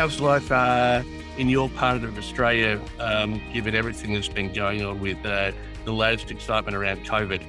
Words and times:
How's 0.00 0.18
life 0.18 0.50
uh, 0.50 1.02
in 1.36 1.50
your 1.50 1.68
part 1.68 2.04
of 2.04 2.16
Australia, 2.16 2.80
um, 3.00 3.38
given 3.52 3.74
everything 3.74 4.14
that's 4.14 4.28
been 4.28 4.50
going 4.50 4.82
on 4.82 4.98
with 4.98 5.18
uh, 5.26 5.52
the 5.84 5.92
latest 5.92 6.30
excitement 6.30 6.74
around 6.74 7.04
COVID? 7.04 7.42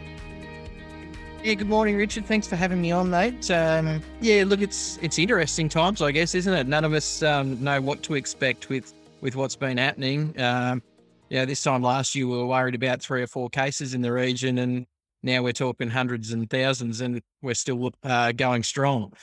Yeah, 1.45 1.53
good 1.53 1.69
morning, 1.69 1.95
Richard. 1.95 2.25
Thanks 2.25 2.47
for 2.47 2.57
having 2.57 2.81
me 2.81 2.91
on, 2.91 3.09
mate. 3.09 3.49
Um, 3.49 4.03
yeah, 4.19 4.43
look, 4.45 4.59
it's 4.59 4.99
it's 5.01 5.17
interesting 5.17 5.69
times, 5.69 6.01
I 6.01 6.11
guess, 6.11 6.35
isn't 6.35 6.53
it? 6.53 6.67
None 6.67 6.83
of 6.83 6.91
us 6.91 7.23
um, 7.23 7.63
know 7.63 7.79
what 7.79 8.03
to 8.03 8.15
expect 8.15 8.67
with 8.67 8.93
with 9.21 9.37
what's 9.37 9.55
been 9.55 9.77
happening. 9.77 10.37
Um, 10.37 10.83
yeah, 11.29 11.45
this 11.45 11.63
time 11.63 11.81
last 11.81 12.15
year 12.15 12.27
we 12.27 12.35
were 12.35 12.47
worried 12.47 12.75
about 12.75 13.01
three 13.01 13.21
or 13.21 13.27
four 13.27 13.49
cases 13.49 13.93
in 13.93 14.01
the 14.01 14.11
region, 14.11 14.57
and 14.57 14.85
now 15.23 15.41
we're 15.41 15.53
talking 15.53 15.89
hundreds 15.89 16.33
and 16.33 16.49
thousands, 16.49 16.99
and 16.99 17.21
we're 17.41 17.53
still 17.53 17.93
uh, 18.03 18.33
going 18.33 18.63
strong. 18.63 19.13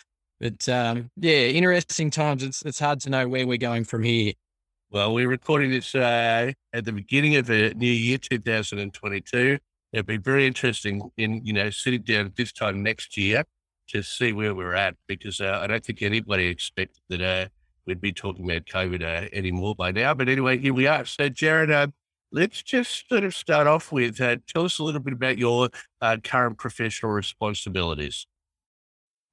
But 0.41 0.69
um, 0.69 1.11
yeah, 1.17 1.47
interesting 1.47 2.11
times. 2.11 2.43
It's 2.43 2.63
it's 2.63 2.79
hard 2.79 3.01
to 3.01 3.11
know 3.11 3.29
where 3.29 3.47
we're 3.47 3.59
going 3.59 3.85
from 3.85 4.05
here. 4.05 4.33
Well, 4.91 5.13
we're 5.13 5.29
recording 5.29 5.71
this 5.71 5.95
uh, 5.95 6.53
at 6.73 6.85
the 6.85 6.93
beginning 6.93 7.37
of 7.37 7.47
the 7.47 7.75
new 7.75 7.91
year, 7.91 8.19
2022. 8.19 9.59
It'll 9.93 10.07
be 10.07 10.17
very 10.17 10.47
interesting 10.47 11.11
in 11.17 11.45
you 11.45 11.53
know 11.53 11.71
sitting 11.71 12.03
down 12.03 12.27
at 12.27 12.37
this 12.37 12.53
time 12.53 12.83
next 12.83 13.17
year 13.17 13.45
to 13.89 14.03
see 14.03 14.33
where 14.33 14.55
we're 14.55 14.75
at 14.75 14.95
because 15.07 15.41
uh, 15.41 15.59
I 15.63 15.67
don't 15.67 15.85
think 15.85 16.03
anybody 16.03 16.47
expected 16.47 17.01
that 17.09 17.23
uh, 17.23 17.49
we'd 17.87 18.01
be 18.01 18.13
talking 18.13 18.45
about 18.45 18.67
COVID 18.67 19.03
uh, 19.03 19.29
anymore 19.33 19.75
by 19.75 19.91
now. 19.91 20.15
But 20.15 20.29
anyway, 20.29 20.59
here 20.59 20.75
we 20.75 20.87
are. 20.87 21.05
So, 21.05 21.29
Jared, 21.29 21.71
uh, 21.71 21.89
let's 22.31 22.63
just 22.63 23.09
sort 23.09 23.25
of 23.25 23.35
start 23.35 23.67
off 23.67 23.91
with 23.91 24.21
uh, 24.21 24.37
tell 24.47 24.65
us 24.65 24.79
a 24.79 24.85
little 24.85 25.01
bit 25.01 25.15
about 25.15 25.39
your 25.39 25.71
uh, 26.01 26.19
current 26.23 26.59
professional 26.59 27.13
responsibilities. 27.13 28.27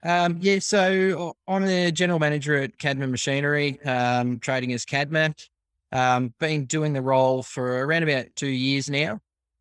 Um, 0.03 0.37
yeah, 0.39 0.59
so 0.59 1.35
I'm 1.47 1.65
the 1.65 1.91
general 1.91 2.19
manager 2.19 2.55
at 2.55 2.77
Cadmac 2.77 3.09
Machinery, 3.09 3.81
um, 3.83 4.39
trading 4.39 4.71
as 4.73 4.85
Cadmac. 4.85 5.47
Um, 5.91 6.33
been 6.39 6.65
doing 6.65 6.93
the 6.93 7.01
role 7.01 7.41
for 7.41 7.85
around 7.85 8.03
about 8.03 8.27
two 8.35 8.47
years 8.47 8.89
now. 8.89 9.19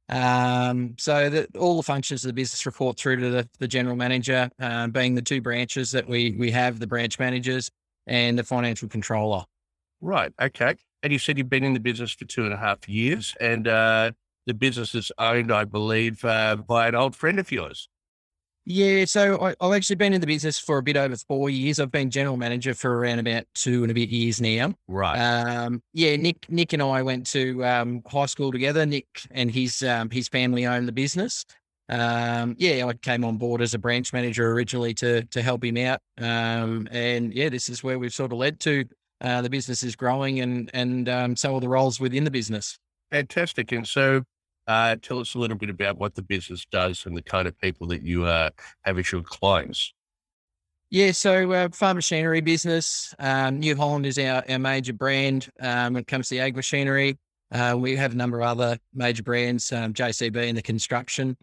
Um, 0.09 0.97
so 0.99 1.31
that 1.31 1.57
all 1.57 1.77
the 1.77 1.83
functions 1.83 2.25
of 2.25 2.29
the 2.29 2.35
business 2.35 2.67
report 2.67 2.99
through 2.99 3.17
to 3.21 3.31
the, 3.31 3.49
the 3.59 3.69
general 3.69 3.97
manager, 3.97 4.51
uh, 4.61 4.89
being 4.89 5.15
the 5.15 5.23
two 5.23 5.41
branches 5.41 5.93
that 5.93 6.07
we 6.09 6.37
we 6.39 6.51
have, 6.51 6.79
the 6.79 6.87
branch 6.87 7.19
managers 7.19 7.71
and 8.07 8.39
the 8.39 8.45
financial 8.45 8.89
controller. 8.89 9.45
Right. 10.01 10.33
Okay. 10.41 10.75
And 11.03 11.13
you 11.13 11.19
said 11.19 11.39
you've 11.39 11.49
been 11.49 11.65
in 11.65 11.73
the 11.73 11.81
business 11.81 12.13
for 12.13 12.27
two 12.27 12.45
and 12.45 12.53
a 12.53 12.57
half 12.59 12.87
years, 12.89 13.35
and 13.41 13.67
uh, 13.67 14.13
the 14.47 14.55
business 14.55 14.95
is 14.95 15.11
owned, 15.19 15.51
I 15.51 15.65
believe, 15.65 16.25
uh, 16.25 16.57
by 16.57 16.89
an 16.89 16.95
old 16.95 17.17
friend 17.17 17.39
of 17.39 17.51
yours. 17.51 17.89
Yeah, 18.67 19.05
so 19.05 19.41
I, 19.43 19.65
have 19.65 19.75
actually 19.75 19.97
been 19.97 20.15
in 20.15 20.23
the 20.23 20.27
business 20.27 20.59
for 20.59 20.79
a 20.79 20.83
bit 20.83 20.97
over 20.97 21.17
four 21.17 21.51
years. 21.51 21.79
I've 21.79 21.91
been 21.91 22.11
general 22.11 22.39
manager 22.39 22.73
for 22.73 22.99
around 22.99 23.19
about 23.19 23.45
two 23.55 23.83
and 23.83 23.91
a 23.91 23.95
bit 23.95 24.09
years 24.09 24.41
now. 24.41 24.75
Right. 24.89 25.19
Um, 25.19 25.83
yeah, 25.93 26.17
Nick, 26.17 26.51
Nick 26.51 26.73
and 26.73 26.83
I 26.83 27.03
went 27.03 27.27
to 27.29 27.63
um, 27.65 28.03
high 28.07 28.27
school 28.27 28.51
together. 28.51 28.87
Nick 28.87 29.07
and 29.31 29.51
his 29.51 29.83
um, 29.83 30.09
his 30.09 30.29
family 30.29 30.67
owned 30.67 30.89
the 30.89 30.93
business. 30.93 31.45
Um, 31.91 32.57
yeah, 32.59 32.87
I 32.87 32.95
came 32.95 33.25
on 33.25 33.37
board 33.37 33.61
as 33.61 33.75
a 33.75 33.79
branch 33.79 34.13
manager 34.13 34.51
originally 34.53 34.95
to 34.95 35.25
to 35.25 35.43
help 35.43 35.63
him 35.63 35.77
out. 35.77 36.01
Um, 36.19 36.89
and 36.91 37.35
yeah, 37.35 37.51
this 37.51 37.69
is 37.69 37.85
where 37.85 37.99
we've 37.99 38.15
sort 38.15 38.33
of 38.33 38.39
led 38.39 38.61
to. 38.61 38.85
Uh, 39.21 39.43
the 39.43 39.51
business 39.51 39.83
is 39.83 39.95
growing, 39.95 40.41
and 40.41 40.71
and 40.73 41.09
um, 41.09 41.37
so 41.37 41.55
are 41.55 41.61
the 41.61 41.69
roles 41.69 42.01
within 42.01 42.25
the 42.25 42.31
business. 42.31 42.79
Fantastic. 43.11 43.71
And 43.73 43.87
so, 43.87 44.23
uh, 44.67 44.97
tell 45.03 45.19
us 45.19 45.35
a 45.35 45.39
little 45.39 45.57
bit 45.57 45.71
about 45.71 45.99
what 45.99 46.15
the 46.15 46.23
business 46.23 46.67
does 46.71 47.07
and 47.07 47.17
the 47.17 47.23
kind 47.23 47.47
of 47.47 47.59
people 47.61 47.87
that 47.89 48.03
you 48.03 48.25
uh, 48.25 48.51
have 48.83 48.99
as 48.99 49.11
your 49.13 49.23
clients. 49.23 49.93
Yeah, 50.91 51.13
so 51.13 51.51
uh, 51.53 51.69
farm 51.71 51.97
machinery 51.97 52.41
business. 52.41 53.15
Um, 53.19 53.59
New 53.59 53.75
Holland 53.75 54.07
is 54.07 54.19
our, 54.19 54.45
our 54.49 54.59
major 54.59 54.93
brand 54.93 55.49
um, 55.61 55.95
when 55.95 56.03
it 56.03 56.07
comes 56.07 56.29
to 56.29 56.37
the 56.37 56.41
ag 56.41 56.55
machinery. 56.55 57.19
Uh, 57.51 57.75
we 57.79 57.97
have 57.97 58.13
a 58.13 58.17
number 58.17 58.41
of 58.41 58.47
other 58.47 58.79
major 58.95 59.23
brands, 59.23 59.73
um, 59.73 59.93
JCB 59.93 60.49
in 60.49 60.55
the 60.55 60.63
construction. 60.63 61.37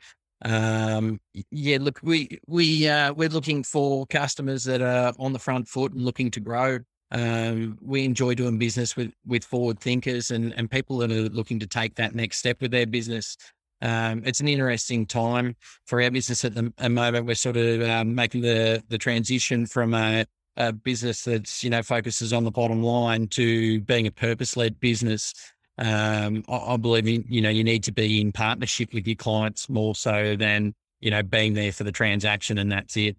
Um, 0.43 1.19
yeah, 1.51 1.77
look, 1.79 1.99
we 2.01 2.39
we 2.47 2.87
uh, 2.87 3.13
we're 3.13 3.29
looking 3.29 3.63
for 3.63 4.07
customers 4.07 4.63
that 4.63 4.81
are 4.81 5.13
on 5.19 5.33
the 5.33 5.39
front 5.39 5.67
foot 5.67 5.93
and 5.93 6.03
looking 6.03 6.31
to 6.31 6.39
grow. 6.39 6.79
Um, 7.11 7.77
we 7.81 8.05
enjoy 8.05 8.35
doing 8.35 8.57
business 8.57 8.95
with 8.95 9.11
with 9.25 9.43
forward 9.43 9.79
thinkers 9.79 10.31
and 10.31 10.53
and 10.55 10.71
people 10.71 10.97
that 10.99 11.11
are 11.11 11.29
looking 11.29 11.59
to 11.59 11.67
take 11.67 11.95
that 11.95 12.15
next 12.15 12.37
step 12.37 12.61
with 12.61 12.71
their 12.71 12.87
business. 12.87 13.37
Um, 13.81 14.21
it's 14.25 14.39
an 14.39 14.47
interesting 14.47 15.05
time 15.05 15.55
for 15.85 16.01
our 16.01 16.11
business 16.11 16.45
at 16.45 16.53
the 16.53 16.71
moment. 16.89 17.25
We're 17.25 17.35
sort 17.35 17.57
of 17.57 17.81
um, 17.81 18.15
making 18.15 18.41
the 18.41 18.83
the 18.87 18.97
transition 18.97 19.65
from 19.65 19.93
a, 19.93 20.25
a, 20.55 20.71
business 20.71 21.23
that's 21.23 21.63
you 21.63 21.69
know 21.69 21.83
focuses 21.83 22.31
on 22.31 22.43
the 22.43 22.51
bottom 22.51 22.81
line 22.81 23.27
to 23.29 23.81
being 23.81 24.07
a 24.07 24.11
purpose 24.11 24.55
led 24.55 24.79
business. 24.79 25.33
Um, 25.77 26.43
I, 26.47 26.57
I, 26.57 26.77
believe 26.77 27.07
in, 27.07 27.25
you 27.27 27.41
know 27.41 27.49
you 27.49 27.63
need 27.63 27.83
to 27.85 27.91
be 27.91 28.21
in 28.21 28.31
partnership 28.31 28.93
with 28.93 29.05
your 29.05 29.15
clients 29.15 29.67
more 29.67 29.95
so 29.95 30.35
than 30.37 30.75
you 31.01 31.11
know 31.11 31.23
being 31.23 31.55
there 31.55 31.73
for 31.73 31.83
the 31.83 31.91
transaction 31.91 32.57
and 32.57 32.71
that's 32.71 32.95
it. 32.95 33.17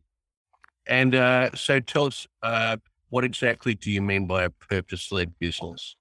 And 0.87 1.15
uh, 1.15 1.51
so, 1.55 1.79
tell 1.81 2.07
us. 2.07 2.27
Uh 2.43 2.79
what 3.13 3.25
exactly 3.25 3.75
do 3.75 3.91
you 3.91 4.01
mean 4.01 4.27
by 4.27 4.45
a 4.45 4.49
purpose 4.49 5.13
led 5.13 5.39
business? 5.39 5.97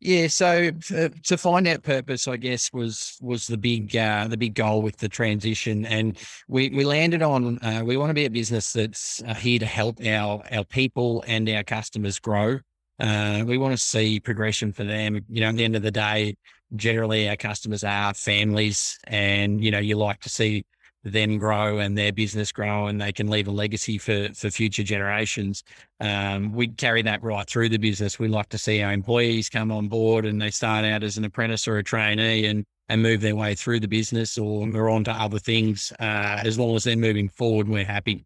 Yeah, 0.00 0.26
so 0.26 0.70
to 0.70 1.38
find 1.38 1.66
out 1.66 1.82
purpose, 1.82 2.28
I 2.28 2.36
guess 2.36 2.70
was 2.74 3.16
was 3.22 3.46
the 3.46 3.56
big 3.56 3.96
uh, 3.96 4.28
the 4.28 4.36
big 4.36 4.52
goal 4.52 4.82
with 4.82 4.98
the 4.98 5.08
transition, 5.08 5.86
and 5.86 6.18
we 6.46 6.68
we 6.68 6.84
landed 6.84 7.22
on 7.22 7.58
uh, 7.60 7.80
we 7.82 7.96
want 7.96 8.10
to 8.10 8.14
be 8.14 8.26
a 8.26 8.30
business 8.30 8.74
that's 8.74 9.22
uh, 9.22 9.32
here 9.32 9.58
to 9.58 9.64
help 9.64 9.98
our 10.04 10.42
our 10.52 10.64
people 10.64 11.24
and 11.26 11.48
our 11.48 11.64
customers 11.64 12.18
grow. 12.18 12.58
Uh, 13.00 13.42
we 13.46 13.56
want 13.56 13.72
to 13.72 13.82
see 13.82 14.20
progression 14.20 14.72
for 14.72 14.84
them. 14.84 15.24
You 15.30 15.40
know, 15.40 15.48
at 15.48 15.56
the 15.56 15.64
end 15.64 15.74
of 15.74 15.82
the 15.82 15.90
day, 15.90 16.36
generally 16.74 17.30
our 17.30 17.36
customers 17.36 17.82
are 17.82 18.12
families, 18.12 18.98
and 19.04 19.64
you 19.64 19.70
know 19.70 19.78
you 19.78 19.96
like 19.96 20.20
to 20.20 20.28
see 20.28 20.66
them 21.04 21.38
grow 21.38 21.78
and 21.78 21.96
their 21.96 22.12
business 22.12 22.50
grow 22.50 22.88
and 22.88 23.00
they 23.00 23.12
can 23.12 23.28
leave 23.28 23.46
a 23.46 23.52
legacy 23.52 23.98
for 23.98 24.28
for 24.34 24.50
future 24.50 24.82
generations. 24.82 25.62
Um, 26.00 26.52
we 26.52 26.68
carry 26.68 27.02
that 27.02 27.22
right 27.22 27.48
through 27.48 27.68
the 27.68 27.78
business. 27.78 28.18
We 28.18 28.28
like 28.28 28.48
to 28.50 28.58
see 28.58 28.82
our 28.82 28.92
employees 28.92 29.48
come 29.48 29.70
on 29.70 29.88
board 29.88 30.26
and 30.26 30.40
they 30.40 30.50
start 30.50 30.84
out 30.84 31.02
as 31.02 31.16
an 31.16 31.24
apprentice 31.24 31.68
or 31.68 31.78
a 31.78 31.84
trainee 31.84 32.46
and 32.46 32.64
and 32.88 33.02
move 33.02 33.20
their 33.20 33.36
way 33.36 33.54
through 33.54 33.80
the 33.80 33.88
business 33.88 34.38
or 34.38 34.66
move 34.66 34.88
on 34.88 35.04
to 35.04 35.12
other 35.12 35.38
things. 35.38 35.92
Uh, 35.98 36.40
as 36.44 36.58
long 36.58 36.76
as 36.76 36.84
they're 36.84 36.96
moving 36.96 37.28
forward, 37.28 37.68
we're 37.68 37.84
happy. 37.84 38.24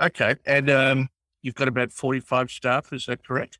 Okay, 0.00 0.34
and 0.46 0.70
um, 0.70 1.08
you've 1.42 1.54
got 1.54 1.68
about 1.68 1.92
forty 1.92 2.20
five 2.20 2.50
staff. 2.50 2.92
Is 2.92 3.06
that 3.06 3.24
correct? 3.24 3.58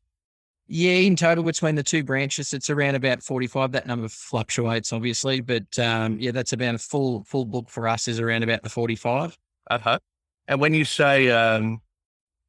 Yeah, 0.73 0.93
in 0.93 1.17
total 1.17 1.43
between 1.43 1.75
the 1.75 1.83
two 1.83 2.05
branches, 2.05 2.53
it's 2.53 2.71
around 2.71 2.95
about 2.95 3.25
45. 3.25 3.73
That 3.73 3.89
number 3.89 4.09
fluctuates, 4.09 4.93
obviously, 4.93 5.41
but 5.41 5.77
um, 5.81 6.17
yeah, 6.21 6.31
that's 6.31 6.53
about 6.53 6.77
a 6.77 6.79
full 6.79 7.25
full 7.25 7.45
book 7.45 7.69
for 7.69 7.89
us 7.89 8.07
is 8.07 8.21
around 8.21 8.45
about 8.45 8.63
the 8.63 8.69
45. 8.69 9.37
Uh 9.69 9.79
huh. 9.79 9.99
And 10.47 10.61
when 10.61 10.73
you 10.73 10.85
say 10.85 11.29
um, 11.29 11.81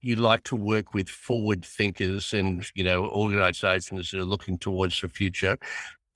you 0.02 0.18
like 0.18 0.44
to 0.44 0.56
work 0.56 0.94
with 0.94 1.10
forward 1.10 1.66
thinkers 1.66 2.32
and 2.32 2.64
you 2.76 2.84
know 2.84 3.08
organisations 3.08 4.12
that 4.12 4.20
are 4.20 4.24
looking 4.24 4.60
towards 4.60 5.02
the 5.02 5.10
future, 5.10 5.58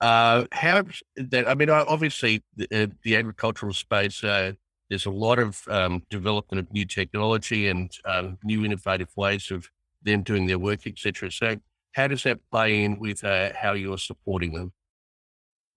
uh, 0.00 0.44
how 0.52 0.84
that? 1.16 1.48
I 1.48 1.56
mean, 1.56 1.70
obviously, 1.70 2.40
the, 2.54 2.84
uh, 2.84 2.86
the 3.02 3.16
agricultural 3.16 3.72
space. 3.72 4.22
Uh, 4.22 4.52
there's 4.90 5.06
a 5.06 5.10
lot 5.10 5.40
of 5.40 5.60
um, 5.66 6.04
development 6.08 6.60
of 6.60 6.72
new 6.72 6.84
technology 6.84 7.66
and 7.66 7.90
um, 8.04 8.38
new 8.44 8.64
innovative 8.64 9.08
ways 9.16 9.50
of 9.50 9.68
them 10.04 10.22
doing 10.22 10.46
their 10.46 10.60
work, 10.60 10.86
etc. 10.86 11.32
So, 11.32 11.56
how 11.96 12.06
does 12.06 12.22
that 12.24 12.38
play 12.50 12.84
in 12.84 12.98
with 12.98 13.24
uh, 13.24 13.50
how 13.56 13.72
you're 13.72 13.96
supporting 13.96 14.52
them? 14.52 14.72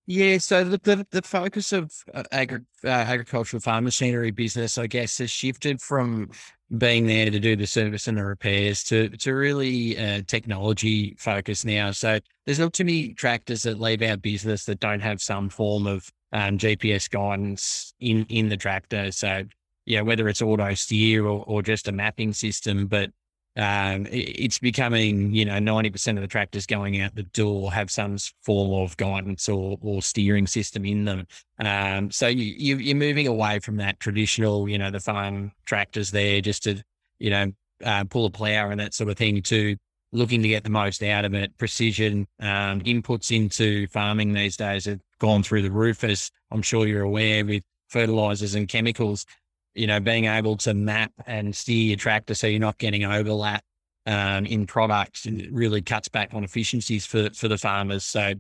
Yeah, 0.06 0.38
so 0.40 0.66
the 0.66 0.78
the, 0.80 1.08
the 1.12 1.22
focus 1.22 1.72
of 1.72 1.94
uh, 2.14 2.24
agri- 2.32 2.66
uh, 2.84 2.90
agricultural 2.90 3.62
farm 3.62 3.86
machinery 3.86 4.32
business, 4.32 4.78
I 4.78 4.88
guess, 4.88 5.20
has 5.20 5.32
shifted 5.32 5.82
from 5.82 6.32
being 6.78 7.08
there 7.08 7.30
to 7.30 7.40
do 7.40 7.56
the 7.56 7.66
service 7.66 8.08
and 8.08 8.18
the 8.18 8.26
repairs 8.26 8.84
to 8.86 9.10
to 9.10 9.34
really 9.34 9.98
uh, 9.98 10.22
technology 10.28 11.16
focus 11.18 11.64
now. 11.64 11.92
So 11.92 12.20
there's 12.46 12.60
not 12.60 12.74
too 12.74 12.86
many 12.86 13.14
tractors 13.14 13.64
that 13.64 13.80
leave 13.80 14.02
our 14.02 14.18
business 14.18 14.66
that 14.66 14.82
don't 14.82 15.00
have 15.00 15.22
some 15.22 15.48
form 15.48 15.88
of 15.88 16.12
um, 16.34 16.58
GPS 16.58 17.10
guidance 17.10 17.94
in 18.02 18.26
in 18.26 18.50
the 18.50 18.58
tractor. 18.58 19.12
So 19.14 19.44
yeah, 19.86 20.02
whether 20.02 20.28
it's 20.28 20.42
auto 20.42 20.74
steer 20.74 21.26
or, 21.26 21.46
or 21.48 21.62
just 21.62 21.88
a 21.88 21.94
mapping 21.94 22.34
system, 22.34 22.88
but 22.88 23.12
um, 23.60 24.08
it's 24.10 24.58
becoming, 24.58 25.34
you 25.34 25.44
know, 25.44 25.56
90% 25.60 26.16
of 26.16 26.22
the 26.22 26.28
tractors 26.28 26.66
going 26.66 27.02
out 27.02 27.14
the 27.14 27.24
door 27.24 27.74
have 27.74 27.92
some 27.92 28.16
form 28.42 28.72
of 28.72 28.96
guidance 28.96 29.50
or, 29.50 29.78
or 29.82 30.02
steering 30.02 30.48
system 30.48 30.86
in 30.86 31.04
them. 31.04 31.28
Um, 31.60 32.10
so 32.10 32.28
you, 32.28 32.78
you, 32.78 32.96
are 32.96 32.98
moving 32.98 33.28
away 33.28 33.60
from 33.60 33.76
that 33.78 34.00
traditional, 34.00 34.70
you 34.70 34.78
know, 34.78 34.92
the 34.92 35.02
farm 35.02 35.52
tractors 35.66 36.10
there 36.12 36.40
just 36.40 36.64
to, 36.64 36.82
you 37.20 37.32
know, 37.32 37.52
uh, 37.84 38.06
pull 38.06 38.28
a 38.28 38.30
plow 38.30 38.70
and 38.70 38.80
that 38.80 38.94
sort 38.94 39.10
of 39.10 39.18
thing 39.18 39.42
to 39.42 39.76
looking 40.14 40.42
to 40.42 40.48
get 40.48 40.64
the 40.64 40.70
most 40.70 41.04
out 41.04 41.26
of 41.26 41.34
it. 41.34 41.58
Precision 41.58 42.28
um, 42.40 42.80
inputs 42.82 43.36
into 43.36 43.88
farming 43.88 44.32
these 44.32 44.56
days 44.56 44.86
have 44.86 45.02
gone 45.20 45.44
through 45.44 45.64
the 45.64 45.72
roof, 45.72 46.06
as 46.06 46.32
I'm 46.50 46.62
sure 46.62 46.88
you're 46.88 47.04
aware, 47.04 47.44
with 47.44 47.64
fertilizers 47.90 48.56
and 48.56 48.70
chemicals 48.70 49.26
you 49.76 49.88
know, 49.88 50.00
being 50.00 50.26
able 50.26 50.58
to 50.58 50.74
map 50.74 51.12
and 51.26 51.56
steer 51.56 51.90
your 51.90 51.98
tractor 51.98 52.34
so 52.34 52.48
you're 52.48 52.60
not 52.60 52.78
getting 52.78 53.06
overlap 53.06 53.64
um, 54.06 54.46
in 54.46 54.66
products 54.66 55.28
really 55.52 55.82
cuts 55.82 56.08
back 56.08 56.34
on 56.34 56.44
efficiencies 56.44 57.06
for 57.06 57.30
for 57.32 57.48
the 57.48 57.58
farmers. 57.58 58.04
So, 58.04 58.34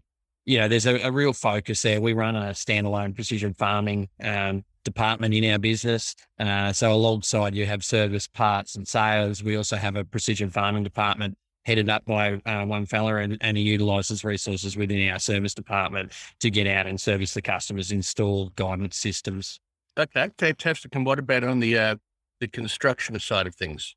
you 0.46 0.58
know, 0.58 0.68
there's 0.68 0.86
a, 0.86 1.00
a 1.02 1.12
real 1.12 1.34
focus 1.34 1.82
there. 1.82 2.02
We 2.02 2.14
run 2.14 2.36
a 2.36 2.52
standalone 2.52 3.14
precision 3.14 3.54
farming 3.54 4.10
um, 4.24 4.64
department 4.84 5.34
in 5.34 5.52
our 5.52 5.60
business. 5.60 6.16
Uh, 6.40 6.74
so 6.74 6.92
alongside 6.92 7.54
you 7.54 7.66
have 7.66 7.84
service 7.84 8.28
parts 8.28 8.76
and 8.76 8.88
sales, 8.88 9.44
we 9.44 9.56
also 9.56 9.76
have 9.76 9.96
a 9.96 10.04
precision 10.04 10.50
farming 10.50 10.84
department 10.84 11.38
headed 11.66 11.90
up 11.90 12.04
by 12.06 12.42
uh, 12.46 12.66
one 12.66 12.86
fella 12.86 13.18
and, 13.18 13.38
and 13.42 13.58
he 13.58 13.64
utilizes 13.64 14.24
resources 14.24 14.76
within 14.76 15.08
our 15.10 15.20
service 15.20 15.54
department 15.54 16.12
to 16.40 16.50
get 16.50 16.66
out 16.66 16.88
and 16.88 17.00
service 17.00 17.34
the 17.34 17.42
customers, 17.42 17.92
install 17.92 18.50
guidance 18.56 18.98
systems. 18.98 19.60
Okay, 19.98 20.30
fantastic. 20.38 20.96
And 20.96 21.06
what 21.06 21.20
about 21.20 21.44
on 21.44 21.60
the 21.60 21.78
uh, 21.78 21.96
the 22.40 22.48
construction 22.48 23.20
side 23.20 23.48
of 23.48 23.56
things? 23.56 23.96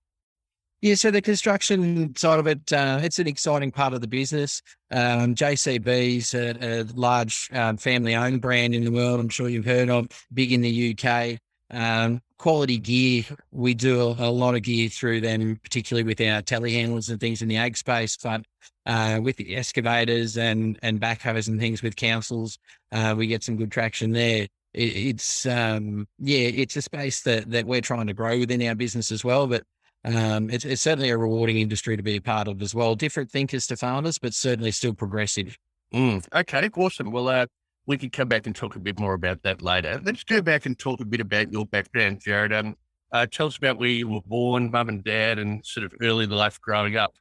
Yeah, 0.81 0.97
so 0.97 1.13
the 1.13 1.23
construction 1.23 2.15
side 2.17 2.41
of 2.41 2.49
it, 2.49 2.73
uh, 2.73 2.99
it's 3.01 3.21
an 3.21 3.29
exciting 3.29 3.71
part 3.71 3.95
of 3.95 4.01
the 4.01 4.09
business. 4.09 4.63
Um, 4.91 5.37
JCB 5.37 6.17
is 6.17 6.35
a, 6.35 6.57
a 6.61 6.83
large 6.95 7.49
um, 7.53 7.77
family 7.77 8.17
owned 8.17 8.41
brand 8.41 8.75
in 8.75 8.85
the 8.85 8.91
world. 8.91 9.21
I'm 9.21 9.29
sure 9.29 9.49
you've 9.49 9.65
heard 9.65 9.89
of, 9.91 10.09
big 10.35 10.51
in 10.51 10.61
the 10.61 10.99
UK. 10.99 11.39
Um, 11.71 12.21
quality 12.37 12.79
gear, 12.79 13.23
we 13.53 13.75
do 13.75 14.01
a, 14.01 14.29
a, 14.29 14.31
lot 14.31 14.57
of 14.57 14.63
gear 14.63 14.89
through 14.89 15.21
them, 15.21 15.61
particularly 15.63 16.03
with 16.03 16.21
our 16.21 16.43
telehandlers 16.43 17.11
and 17.11 17.21
things 17.21 17.43
in 17.43 17.49
the 17.49 17.59
ag 17.59 17.77
space. 17.77 18.17
But 18.17 18.43
uh, 18.85 19.21
with 19.23 19.37
the 19.37 19.55
excavators 19.55 20.37
and 20.37 20.81
and 20.83 21.01
backhoes 21.01 21.47
and 21.47 21.61
things 21.61 21.81
with 21.81 21.95
councils, 21.95 22.59
uh, 22.91 23.15
we 23.17 23.29
get 23.29 23.45
some 23.45 23.57
good 23.57 23.71
traction 23.71 24.11
there 24.11 24.49
it, 24.75 24.97
it's 24.97 25.47
um, 25.47 26.07
yeah, 26.19 26.49
it's 26.49 26.77
a 26.77 26.83
space 26.83 27.23
that 27.23 27.51
that 27.51 27.67
we're 27.67 27.81
trying 27.81 28.07
to 28.07 28.15
grow 28.15 28.39
within 28.39 28.67
our 28.67 28.75
business 28.75 29.13
as 29.13 29.25
well. 29.25 29.47
But 29.47 29.65
um, 30.05 30.51
it's, 30.51 30.65
it's 30.65 30.83
certainly 30.83 31.11
a 31.11 31.17
rewarding 31.17 31.59
industry 31.59 31.97
to 31.97 32.03
be 32.03 32.17
a 32.17 32.21
part 32.21 32.49
of 32.49 32.61
as 32.63 32.75
well. 32.75 32.95
Different 32.95 33.31
thinkers 33.31 33.67
to 33.69 33.77
founders, 33.77 34.19
but 34.19 34.35
certainly 34.35 34.71
still 34.71 34.95
progressive. 34.95 35.57
Mm, 35.95 36.27
okay, 36.35 36.71
awesome. 36.77 37.11
Well, 37.11 37.29
uh, 37.29 37.47
we 37.87 37.99
can 37.99 38.11
come 38.11 38.29
back 38.29 38.47
and 38.47 38.55
talk 38.55 38.77
a 38.77 38.81
bit 38.81 38.99
more 38.99 39.15
about 39.15 39.43
that 39.43 39.63
later. 39.63 40.01
Let's 40.05 40.25
go 40.25 40.41
back 40.41 40.67
and 40.67 40.79
talk 40.79 41.01
a 41.01 41.05
bit 41.05 41.21
about 41.21 41.53
your 41.53 41.67
background, 41.67 42.21
Jared. 42.21 42.53
Um, 42.53 42.77
uh, 43.13 43.27
tell 43.31 43.49
us 43.49 43.59
about 43.59 43.79
where 43.79 43.89
you 43.89 44.09
were 44.09 44.23
born, 44.23 44.71
mum 44.71 44.89
and 44.89 45.05
dad, 45.05 45.39
and 45.39 45.65
sort 45.67 45.85
of 45.85 45.93
early 46.01 46.27
life 46.27 46.61
growing 46.61 46.97
up. 46.97 47.15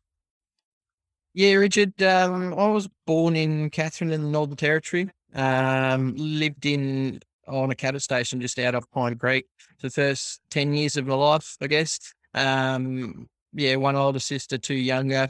Yeah, 1.34 1.54
Richard. 1.54 2.02
Um, 2.02 2.54
I 2.54 2.68
was 2.68 2.90
born 3.06 3.36
in 3.36 3.70
Katherine 3.70 4.12
in 4.12 4.22
the 4.22 4.30
Northern 4.30 4.58
Territory. 4.58 5.10
Um, 5.34 6.14
lived 6.18 6.66
in 6.66 7.22
on 7.52 7.72
a 7.72 7.76
cattle 7.76 8.00
station 8.00 8.42
just 8.42 8.58
out 8.60 8.76
of 8.76 8.90
Pine 8.92 9.18
Creek 9.18 9.46
the 9.82 9.90
first 9.90 10.42
10 10.52 10.74
years 10.74 10.98
of 10.98 11.08
my 11.08 11.16
life, 11.16 11.58
I 11.62 11.68
guess. 11.68 12.00
Um, 12.34 13.28
yeah, 13.54 13.76
one 13.76 13.96
older 13.96 14.20
sister, 14.20 14.58
two 14.58 14.76
younger. 14.76 15.30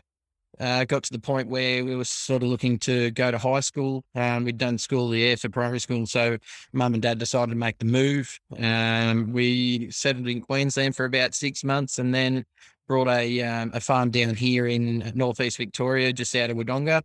Uh, 0.60 0.84
got 0.84 1.02
to 1.02 1.12
the 1.12 1.20
point 1.20 1.48
where 1.48 1.84
we 1.84 1.96
were 1.96 2.04
sort 2.04 2.44
of 2.44 2.50
looking 2.50 2.78
to 2.78 3.10
go 3.12 3.32
to 3.32 3.38
high 3.38 3.62
school. 3.62 4.04
Um, 4.14 4.44
we'd 4.44 4.58
done 4.58 4.78
school 4.78 5.10
there 5.10 5.36
for 5.38 5.50
primary 5.50 5.80
school, 5.80 6.06
so 6.06 6.38
mum 6.72 6.94
and 6.94 7.02
dad 7.02 7.18
decided 7.18 7.52
to 7.52 7.58
make 7.58 7.80
the 7.80 7.86
move. 7.86 8.38
Um, 8.60 9.32
we 9.32 9.90
settled 9.90 10.28
in 10.28 10.42
Queensland 10.42 10.96
for 10.96 11.06
about 11.06 11.34
six 11.34 11.64
months, 11.64 11.98
and 11.98 12.14
then 12.14 12.46
brought 12.88 13.08
a 13.08 13.42
um, 13.42 13.72
a 13.74 13.80
farm 13.80 14.12
down 14.12 14.36
here 14.36 14.68
in 14.68 15.12
northeast 15.16 15.58
Victoria, 15.58 16.14
just 16.14 16.36
out 16.36 16.52
of 16.52 16.58
Wodonga. 16.58 17.02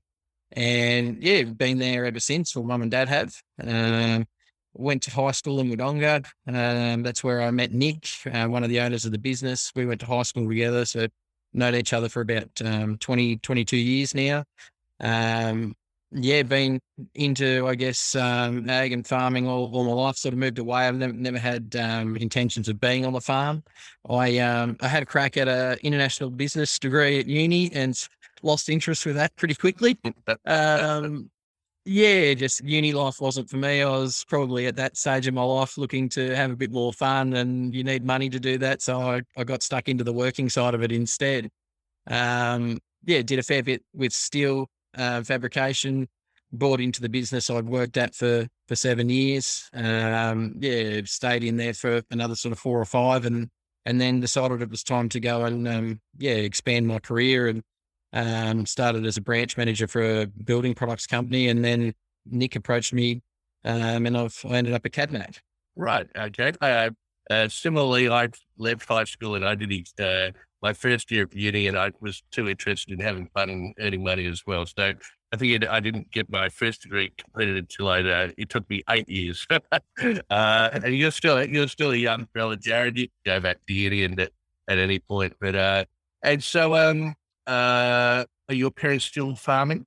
And 0.53 1.23
yeah, 1.23 1.45
been 1.45 1.79
there 1.79 2.05
ever 2.05 2.21
since. 2.21 2.55
Well, 2.55 2.65
mum 2.65 2.83
and 2.83 2.91
dad 2.91 3.09
have. 3.09 3.33
Um, 3.63 4.27
went 4.79 5.03
to 5.03 5.11
high 5.11 5.33
school 5.33 5.61
in 5.61 5.71
Wodonga. 5.71 6.27
Um, 6.47 7.03
that's 7.03 7.25
where 7.25 7.43
I 7.43 7.51
met 7.51 7.73
Nick, 7.73 8.09
uh, 8.33 8.47
one 8.47 8.63
of 8.63 8.71
the 8.71 8.81
owners 8.81 9.05
of 9.05 9.13
the 9.13 9.19
business. 9.19 9.73
We 9.75 9.87
went 9.87 10.01
to 10.01 10.07
high 10.07 10.23
school 10.23 10.49
together, 10.49 10.85
so 10.85 11.07
known 11.53 11.75
each 11.75 11.93
other 11.93 12.09
for 12.09 12.21
about 12.21 12.51
um, 12.65 12.99
20, 12.99 13.39
22 13.39 13.77
years 13.77 14.15
now. 14.15 14.45
Um, 15.01 15.75
yeah, 16.13 16.43
been 16.43 16.81
into, 17.15 17.67
I 17.67 17.75
guess, 17.75 18.15
um, 18.15 18.69
ag 18.71 18.93
and 18.93 19.07
farming 19.07 19.47
all, 19.49 19.71
all 19.75 19.85
my 19.85 19.93
life, 19.93 20.17
sort 20.17 20.33
of 20.33 20.39
moved 20.39 20.59
away. 20.59 20.87
I've 20.87 20.95
never, 20.95 21.13
never 21.13 21.39
had 21.39 21.75
um, 21.77 22.17
intentions 22.17 22.69
of 22.69 22.81
being 22.81 23.05
on 23.05 23.13
the 23.13 23.21
farm. 23.21 23.65
I 24.09 24.39
um, 24.39 24.77
I 24.81 24.89
had 24.89 25.03
a 25.03 25.07
crack 25.07 25.37
at 25.37 25.49
an 25.49 25.79
international 25.83 26.31
business 26.31 26.79
degree 26.79 27.19
at 27.19 27.27
uni 27.27 27.73
and 27.73 27.97
lost 28.43 28.69
interest 28.69 29.05
with 29.05 29.17
that 29.17 29.35
pretty 29.37 29.55
quickly. 29.55 29.99
Um, 30.45 31.31
yeah, 31.87 32.35
just 32.35 32.65
uni 32.65 32.93
life 32.93 33.21
wasn't 33.21 33.49
for 33.49 33.59
me. 33.59 33.81
I 33.81 33.89
was 33.89 34.25
probably 34.29 34.67
at 34.67 34.75
that 34.77 34.97
stage 34.97 35.29
of 35.29 35.35
my 35.35 35.45
life 35.45 35.79
looking 35.79 36.09
to 36.11 36.35
have 36.35 36.51
a 36.51 36.57
bit 36.57 36.73
more 36.73 36.93
fun 36.93 37.35
and 37.35 37.73
you 37.73 37.85
need 37.85 38.05
money 38.05 38.29
to 38.29 38.41
do 38.41 38.59
that. 38.59 38.83
So 38.83 39.01
I, 39.01 39.23
I 39.37 39.45
got 39.45 39.63
stuck 39.63 39.89
into 39.89 40.03
the 40.03 40.13
working 40.13 40.49
side 40.49 40.75
of 40.75 40.83
it 40.83 40.91
instead. 40.91 41.49
Um, 42.09 42.79
yeah, 43.05 43.23
did 43.23 43.39
a 43.39 43.43
fair 43.45 43.63
bit 43.63 43.85
with 43.95 44.13
steel 44.13 44.69
uh, 44.99 45.23
fabrication, 45.23 46.09
bought 46.51 46.81
into 46.81 47.01
the 47.01 47.09
business 47.09 47.49
I'd 47.51 47.67
worked 47.67 47.97
at 47.97 48.17
for, 48.17 48.49
for 48.67 48.75
seven 48.75 49.09
years. 49.09 49.71
Um, 49.73 50.57
yeah, 50.59 51.03
stayed 51.05 51.45
in 51.45 51.57
there 51.57 51.75
for 51.75 52.03
another 52.11 52.35
sort 52.35 52.51
of 52.51 52.59
four 52.59 52.81
or 52.81 52.85
five 52.85 53.25
and, 53.25 53.49
and 53.85 54.01
then 54.01 54.19
decided 54.19 54.61
it 54.61 54.71
was 54.71 54.83
time 54.83 55.09
to 55.11 55.21
go 55.21 55.45
and, 55.45 55.69
um, 55.69 56.01
yeah, 56.19 56.33
expand 56.33 56.89
my 56.89 56.99
career 56.99 57.47
and 57.47 57.63
um, 58.13 58.67
started 58.67 59.05
as 59.07 59.17
a 59.17 59.21
branch 59.21 59.57
manager 59.57 59.87
for 59.87 60.23
a 60.23 60.27
building 60.27 60.75
products 60.75 61.07
company, 61.07 61.49
and 61.49 61.65
then 61.65 61.95
Nick 62.27 62.57
approached 62.57 62.93
me, 62.93 63.23
um, 63.65 64.07
and 64.07 64.17
I've 64.17 64.39
I 64.45 64.57
ended 64.57 64.75
up 64.75 64.87
at 64.87 64.93
Cadmac. 64.93 65.39
Right. 65.77 66.09
Okay. 66.17 66.53
Uh, 66.61 66.91
uh, 67.31 67.49
similarly, 67.49 68.09
I 68.09 68.29
left 68.57 68.89
high 68.89 69.05
school 69.05 69.35
and 69.35 69.45
I 69.45 69.55
did 69.55 69.89
uh, 70.01 70.31
my 70.63 70.73
first 70.73 71.11
year 71.11 71.25
of 71.25 71.35
uni, 71.35 71.67
and 71.67 71.79
I 71.79 71.93
was 72.01 72.23
too 72.31 72.49
interested 72.49 72.93
in 72.93 73.01
having 73.01 73.29
fun 73.35 73.51
and 73.51 73.75
earning 73.79 74.05
money 74.05 74.27
as 74.27 74.43
well. 74.47 74.65
So 74.65 74.95
I 75.33 75.37
think 75.37 75.63
it, 75.63 75.69
I 75.69 75.81
didn't 75.81 76.11
get 76.13 76.31
my 76.31 76.49
first 76.49 76.83
degree 76.83 77.13
completed 77.19 77.57
until 77.57 77.89
I. 77.89 78.01
Uh, 78.01 78.31
it 78.39 78.49
took 78.49 78.69
me 78.71 78.83
eight 78.89 79.09
years. 79.09 79.47
uh, 79.51 79.81
and 80.31 80.97
you're 80.97 81.11
still 81.11 81.45
you're 81.45 81.69
still 81.69 81.91
a 81.91 81.97
young 81.97 82.27
fella, 82.33 82.57
Jared. 82.57 82.97
You 82.97 83.09
can 83.25 83.37
go 83.37 83.41
back 83.41 83.59
to 83.67 83.73
uni 83.75 84.05
and 84.05 84.19
at, 84.21 84.33
at 84.69 84.79
any 84.79 85.01
point, 85.01 85.35
but 85.41 85.55
uh, 85.55 85.85
and 86.23 86.43
so 86.43 86.75
um, 86.77 87.15
uh, 87.47 88.25
are 88.49 88.55
your 88.55 88.71
parents 88.71 89.05
still 89.05 89.35
farming? 89.35 89.87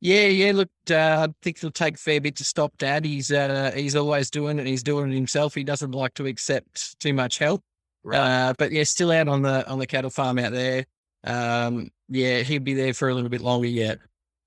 Yeah, 0.00 0.26
yeah. 0.26 0.52
Look, 0.52 0.68
uh, 0.90 1.26
I 1.28 1.34
think 1.42 1.56
it'll 1.58 1.70
take 1.70 1.94
a 1.94 1.98
fair 1.98 2.20
bit 2.20 2.36
to 2.36 2.44
stop 2.44 2.76
Dad. 2.76 3.04
He's 3.04 3.32
uh, 3.32 3.72
he's 3.74 3.96
always 3.96 4.30
doing 4.30 4.58
it. 4.58 4.66
He's 4.66 4.82
doing 4.82 5.10
it 5.10 5.14
himself. 5.14 5.54
He 5.54 5.64
doesn't 5.64 5.92
like 5.92 6.14
to 6.14 6.26
accept 6.26 6.98
too 7.00 7.14
much 7.14 7.38
help. 7.38 7.62
Right. 8.02 8.18
Uh, 8.18 8.54
but 8.58 8.70
yeah, 8.70 8.82
still 8.84 9.10
out 9.10 9.28
on 9.28 9.42
the 9.42 9.66
on 9.66 9.78
the 9.78 9.86
cattle 9.86 10.10
farm 10.10 10.38
out 10.38 10.52
there. 10.52 10.84
Um, 11.24 11.90
yeah, 12.08 12.40
he'll 12.40 12.60
be 12.60 12.74
there 12.74 12.92
for 12.92 13.08
a 13.08 13.14
little 13.14 13.30
bit 13.30 13.40
longer 13.40 13.66
yet. 13.66 13.98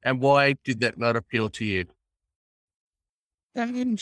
And 0.04 0.22
why 0.22 0.56
did 0.64 0.82
that 0.82 1.00
not 1.00 1.16
appeal 1.16 1.50
to 1.50 1.66
you? 1.66 1.86
Um, 3.56 3.98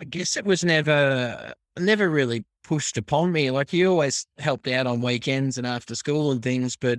I 0.00 0.04
guess 0.04 0.36
it 0.36 0.44
was 0.44 0.64
never 0.64 1.54
never 1.78 2.10
really 2.10 2.44
pushed 2.64 2.96
upon 2.96 3.30
me. 3.30 3.50
Like 3.50 3.70
he 3.70 3.86
always 3.86 4.26
helped 4.38 4.66
out 4.66 4.86
on 4.86 5.00
weekends 5.00 5.56
and 5.58 5.66
after 5.66 5.94
school 5.94 6.32
and 6.32 6.42
things, 6.42 6.76
but 6.76 6.98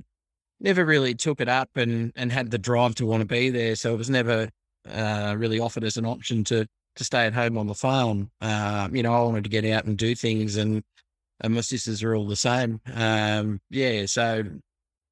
never 0.66 0.84
really 0.84 1.14
took 1.14 1.40
it 1.40 1.48
up 1.48 1.70
and, 1.76 2.12
and 2.16 2.32
had 2.32 2.52
the 2.52 2.58
drive 2.58 2.96
to 2.96 3.06
want 3.06 3.22
to 3.22 3.26
be 3.26 3.50
there. 3.52 3.76
So 3.76 3.94
it 3.94 3.98
was 3.98 4.10
never 4.10 4.50
uh, 4.92 5.36
really 5.38 5.60
offered 5.60 5.86
as 5.86 5.96
an 5.96 6.06
option 6.06 6.44
to 6.46 6.68
to 6.96 7.04
stay 7.04 7.26
at 7.26 7.34
home 7.34 7.58
on 7.58 7.68
the 7.68 7.76
farm. 7.76 8.32
Uh, 8.40 8.88
you 8.92 9.04
know, 9.04 9.14
I 9.14 9.22
wanted 9.24 9.44
to 9.44 9.50
get 9.50 9.66
out 9.66 9.84
and 9.84 9.98
do 9.98 10.16
things, 10.16 10.56
and, 10.56 10.82
and 11.42 11.54
my 11.54 11.60
sisters 11.60 12.02
are 12.04 12.16
all 12.16 12.26
the 12.26 12.38
same. 12.38 12.80
Um, 12.94 13.60
yeah, 13.70 14.06
so 14.06 14.44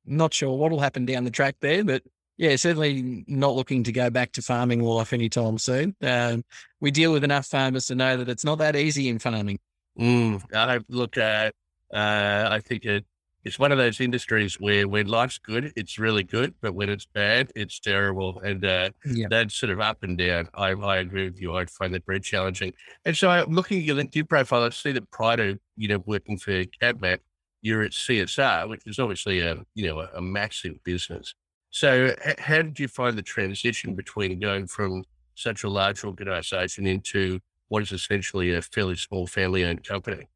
not 0.06 0.34
sure 0.34 0.58
what 0.58 0.72
will 0.72 0.80
happen 0.80 1.06
down 1.06 1.26
the 1.26 1.30
track 1.30 1.58
there, 1.60 1.84
but 1.84 2.02
yeah, 2.38 2.56
certainly 2.56 3.26
not 3.28 3.56
looking 3.56 3.84
to 3.84 3.92
go 3.92 4.10
back 4.10 4.32
to 4.32 4.42
farming 4.42 4.82
life 4.82 5.12
anytime 5.12 5.58
soon. 5.58 5.94
Um, 6.02 6.46
we 6.80 6.90
deal 6.90 7.12
with 7.12 7.26
enough 7.26 7.48
farmers 7.48 7.88
to 7.88 7.96
know 7.96 8.16
that 8.16 8.30
it's 8.30 8.46
not 8.46 8.60
that 8.60 8.78
easy 8.78 9.10
in 9.10 9.20
farming. 9.20 9.60
Mm, 10.00 10.42
I 10.56 10.80
look 10.88 11.18
at. 11.18 11.54
Uh, 11.94 12.48
I 12.50 12.62
think 12.62 12.86
it 12.86 13.06
it's 13.44 13.60
one 13.60 13.72
of 13.72 13.78
those 13.78 14.00
industries 14.00 14.60
where 14.60 14.88
when 14.88 15.08
life's 15.08 15.38
good, 15.38 15.74
it's 15.76 16.00
really 16.00 16.24
good, 16.24 16.54
but 16.62 16.74
when 16.74 16.90
it's 16.90 17.06
bad, 17.06 17.52
it's 17.56 17.80
terrible. 17.80 18.40
And 18.40 18.64
uh, 18.64 18.92
yeah. 19.06 19.28
that's 19.30 19.56
sort 19.56 19.72
of 19.72 19.80
up 19.82 20.04
and 20.04 20.18
down. 20.18 20.48
I, 20.54 20.70
I 20.70 20.98
agree 20.98 21.26
with 21.26 21.42
you. 21.42 21.56
I 21.56 21.66
find 21.66 21.94
that 21.94 22.06
very 22.06 22.22
challenging. 22.22 22.74
And 23.06 23.18
so 23.18 23.30
I'm 23.30 23.54
looking 23.54 23.80
at 23.80 23.84
your 23.84 23.98
LinkedIn 23.98 24.30
profile. 24.30 24.64
I 24.64 24.70
see 24.70 24.94
that 24.94 25.12
prior 25.12 25.38
to, 25.38 25.60
you 25.76 25.88
know, 25.90 26.02
working 26.06 26.38
for 26.38 26.64
Cadmac, 26.64 27.20
you're 27.64 27.82
at 27.82 27.92
CSR, 27.92 28.70
which 28.70 28.84
is 28.86 29.00
obviously 29.00 29.40
a 29.40 29.64
you 29.74 29.88
know 29.88 30.02
a, 30.02 30.10
a 30.16 30.22
massive 30.22 30.84
business. 30.84 31.34
So, 31.72 32.14
h- 32.24 32.40
how 32.40 32.62
did 32.62 32.80
you 32.80 32.88
find 32.88 33.18
the 33.18 33.24
transition 33.24 33.96
between 33.96 34.40
going 34.40 34.68
from 34.68 35.04
such 35.34 35.64
a 35.64 35.70
large 35.70 36.04
organization 36.04 36.86
into 36.86 37.40
what 37.70 37.82
is 37.82 37.92
essentially 37.92 38.54
a 38.54 38.62
fairly 38.62 38.96
small 38.96 39.26
family-owned 39.26 39.84
company? 39.84 40.28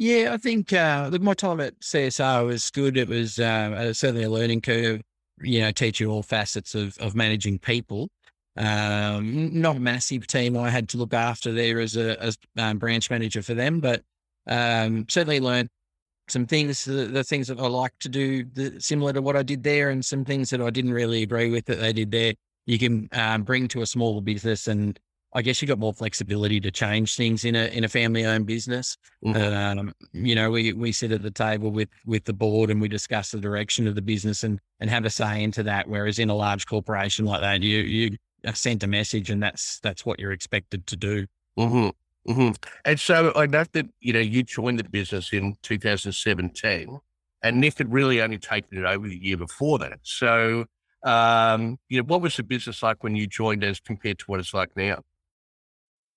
Yeah, 0.00 0.32
I 0.32 0.36
think 0.36 0.72
uh, 0.72 1.08
look, 1.10 1.22
my 1.22 1.34
time 1.34 1.58
at 1.58 1.80
CSR 1.80 2.46
was 2.46 2.70
good. 2.70 2.96
It 2.96 3.08
was 3.08 3.40
uh, 3.40 3.92
certainly 3.92 4.22
a 4.22 4.30
learning 4.30 4.60
curve. 4.60 5.02
You 5.40 5.60
know, 5.60 5.72
teaching 5.72 6.06
all 6.06 6.22
facets 6.22 6.76
of 6.76 6.96
of 6.98 7.16
managing 7.16 7.58
people. 7.58 8.08
Um, 8.56 9.60
not 9.60 9.76
a 9.76 9.80
massive 9.80 10.28
team 10.28 10.56
I 10.56 10.70
had 10.70 10.88
to 10.90 10.98
look 10.98 11.14
after 11.14 11.50
there 11.50 11.80
as 11.80 11.96
a 11.96 12.20
as 12.22 12.38
um, 12.56 12.78
branch 12.78 13.10
manager 13.10 13.42
for 13.42 13.54
them, 13.54 13.80
but 13.80 14.04
um, 14.46 15.04
certainly 15.08 15.40
learned 15.40 15.68
some 16.28 16.46
things, 16.46 16.84
the, 16.84 17.06
the, 17.06 17.24
things 17.24 17.48
that 17.48 17.58
I 17.58 17.66
like 17.66 17.98
to 18.00 18.08
do 18.08 18.44
the, 18.44 18.80
similar 18.80 19.12
to 19.14 19.22
what 19.22 19.34
I 19.34 19.42
did 19.42 19.64
there, 19.64 19.90
and 19.90 20.04
some 20.04 20.24
things 20.24 20.50
that 20.50 20.60
I 20.60 20.70
didn't 20.70 20.92
really 20.92 21.24
agree 21.24 21.50
with 21.50 21.64
that 21.64 21.80
they 21.80 21.92
did 21.92 22.12
there. 22.12 22.34
You 22.66 22.78
can 22.78 23.08
um, 23.12 23.42
bring 23.42 23.66
to 23.68 23.82
a 23.82 23.86
smaller 23.86 24.20
business, 24.20 24.68
and 24.68 24.96
I 25.34 25.42
guess 25.42 25.60
you 25.60 25.68
got 25.68 25.78
more 25.78 25.92
flexibility 25.92 26.58
to 26.60 26.70
change 26.70 27.16
things 27.16 27.44
in 27.44 27.54
a 27.54 27.66
in 27.66 27.84
a 27.84 27.88
family 27.88 28.24
owned 28.24 28.46
business. 28.46 28.96
Mm-hmm. 29.24 29.78
Um, 29.78 29.94
you 30.12 30.34
know, 30.34 30.50
we 30.50 30.72
we 30.72 30.90
sit 30.90 31.12
at 31.12 31.22
the 31.22 31.30
table 31.30 31.70
with 31.70 31.90
with 32.06 32.24
the 32.24 32.32
board 32.32 32.70
and 32.70 32.80
we 32.80 32.88
discuss 32.88 33.30
the 33.30 33.40
direction 33.40 33.86
of 33.86 33.94
the 33.94 34.02
business 34.02 34.42
and 34.42 34.58
and 34.80 34.88
have 34.88 35.04
a 35.04 35.10
say 35.10 35.42
into 35.42 35.62
that. 35.64 35.88
Whereas 35.88 36.18
in 36.18 36.30
a 36.30 36.34
large 36.34 36.66
corporation 36.66 37.26
like 37.26 37.42
that, 37.42 37.62
you 37.62 37.78
you 37.78 38.16
sent 38.54 38.82
a 38.82 38.86
message, 38.86 39.30
and 39.30 39.42
that's 39.42 39.80
that's 39.80 40.06
what 40.06 40.18
you're 40.18 40.32
expected 40.32 40.86
to 40.86 40.96
do. 40.96 41.26
Mm-hmm. 41.58 42.32
Mm-hmm. 42.32 42.52
And 42.84 43.00
so 43.00 43.32
I 43.36 43.46
know 43.46 43.64
that 43.72 43.86
you 44.00 44.12
know 44.14 44.20
you 44.20 44.42
joined 44.42 44.78
the 44.78 44.84
business 44.84 45.32
in 45.32 45.56
2017, 45.62 46.98
and 47.42 47.60
Nick 47.60 47.78
had 47.78 47.92
really 47.92 48.22
only 48.22 48.38
taken 48.38 48.78
it 48.78 48.84
over 48.84 49.06
the 49.06 49.22
year 49.22 49.36
before 49.36 49.78
that. 49.78 49.98
So, 50.02 50.64
um, 51.04 51.78
you 51.88 51.98
know, 51.98 52.04
what 52.04 52.22
was 52.22 52.36
the 52.36 52.42
business 52.42 52.82
like 52.82 53.02
when 53.02 53.14
you 53.14 53.26
joined 53.26 53.62
as 53.62 53.78
compared 53.78 54.18
to 54.20 54.24
what 54.26 54.40
it's 54.40 54.54
like 54.54 54.70
now? 54.74 55.02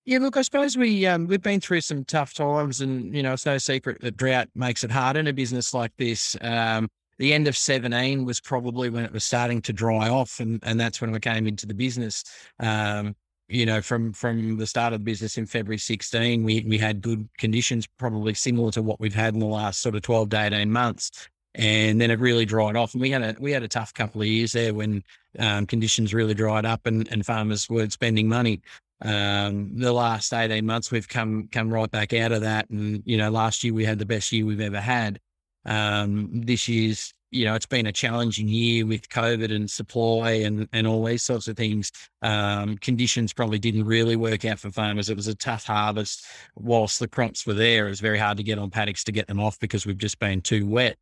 Yeah, 0.06 0.18
look, 0.18 0.36
I 0.36 0.42
suppose 0.42 0.78
we 0.78 1.06
um, 1.06 1.28
we've 1.28 1.42
been 1.42 1.62
through 1.62 1.82
some 1.82 2.04
tough 2.06 2.34
times, 2.34 2.82
and 2.82 3.16
you 3.16 3.22
know, 3.22 3.34
it's 3.34 3.46
no 3.46 3.58
secret 3.60 4.02
that 4.02 4.18
drought 4.18 4.50
makes 4.56 4.84
it 4.84 4.92
hard 4.92 5.16
in 5.16 5.28
a 5.28 5.34
business 5.34 5.74
like 5.74 5.92
this. 5.98 6.36
Um, 6.42 6.90
the 7.22 7.34
end 7.34 7.48
of 7.48 7.56
17 7.56 8.26
was 8.26 8.42
probably 8.42 8.90
when 8.90 9.06
it 9.06 9.14
was 9.14 9.24
starting 9.24 9.62
to 9.62 9.74
dry 9.74 10.10
off. 10.10 10.40
And, 10.40 10.60
and 10.64 10.80
that's 10.80 11.00
when 11.02 11.12
we 11.12 11.20
came 11.20 11.46
into 11.46 11.68
the 11.68 11.76
business. 11.76 12.24
Um, 12.60 13.16
you 13.48 13.64
know, 13.64 13.80
from, 13.80 14.12
from 14.12 14.58
the 14.58 14.66
start 14.66 14.92
of 14.94 15.02
the 15.02 15.04
business 15.04 15.38
in 15.38 15.46
February 15.46 15.78
16, 15.78 16.44
we, 16.44 16.66
we 16.68 16.80
had 16.80 17.00
good 17.00 17.30
conditions, 17.38 17.86
probably 17.86 18.34
similar 18.34 18.72
to 18.72 18.82
what 18.82 19.00
we've 19.00 19.14
had 19.14 19.36
in 19.36 19.40
the 19.40 19.46
last 19.46 19.82
sort 19.82 19.94
of 19.94 20.02
12 20.02 20.32
to 20.32 20.42
18 20.46 20.72
months. 20.72 21.30
And 21.54 22.02
then 22.02 22.10
it 22.10 22.20
really 22.20 22.46
dried 22.46 22.76
off. 22.76 22.96
And 22.96 23.02
we 23.02 23.12
had 23.12 23.22
a, 23.22 23.36
we 23.40 23.52
had 23.52 23.62
a 23.62 23.68
tough 23.68 23.94
couple 23.94 24.22
of 24.22 24.28
years 24.28 24.54
there 24.54 24.74
when 24.74 25.04
um, 25.38 25.68
conditions 25.68 26.16
really 26.16 26.34
dried 26.34 26.66
up 26.66 26.88
and, 26.88 27.08
and 27.12 27.24
farmers 27.24 27.70
weren't 27.70 27.94
spending 27.94 28.28
money. 28.28 28.62
Um, 29.02 29.76
the 29.76 29.92
last 29.92 30.34
18 30.34 30.66
months, 30.66 30.92
we've 30.92 31.08
come, 31.08 31.48
come 31.52 31.74
right 31.74 31.90
back 31.90 32.14
out 32.14 32.32
of 32.32 32.42
that. 32.42 32.70
And, 32.70 33.02
you 33.06 33.18
know, 33.18 33.32
last 33.32 33.64
year 33.64 33.74
we 33.74 33.86
had 33.86 34.00
the 34.00 34.06
best 34.06 34.32
year 34.32 34.46
we've 34.46 34.62
ever 34.62 34.80
had. 34.80 35.20
Um, 35.66 36.42
this 36.46 36.68
year's, 36.68 37.14
you 37.32 37.46
know, 37.46 37.56
it's 37.56 37.66
been 37.66 37.88
a 37.88 37.92
challenging 37.92 38.48
year 38.48 38.86
with 38.86 39.10
COVID 39.10 39.56
and 39.56 39.70
supply 39.70 40.32
and, 40.32 40.68
and 40.74 40.86
all 40.86 41.04
these 41.04 41.24
sorts 41.24 41.48
of 41.48 41.58
things. 41.58 41.92
Um, 42.22 42.78
conditions 42.78 43.34
probably 43.34 43.58
didn't 43.58 43.86
really 43.86 44.18
work 44.18 44.46
out 44.46 44.60
for 44.60 44.70
farmers. 44.70 45.10
It 45.10 45.16
was 45.16 45.28
a 45.28 45.36
tough 45.36 45.66
harvest. 45.66 46.26
Whilst 46.56 47.00
the 47.00 47.08
crops 47.08 47.48
were 47.48 47.54
there, 47.54 47.88
it 47.88 47.90
was 47.90 48.02
very 48.02 48.20
hard 48.20 48.38
to 48.38 48.44
get 48.44 48.60
on 48.60 48.70
paddocks 48.70 49.04
to 49.06 49.12
get 49.12 49.28
them 49.28 49.40
off 49.40 49.58
because 49.60 49.86
we've 49.86 49.98
just 49.98 50.20
been 50.20 50.42
too 50.42 50.68
wet. 50.68 50.98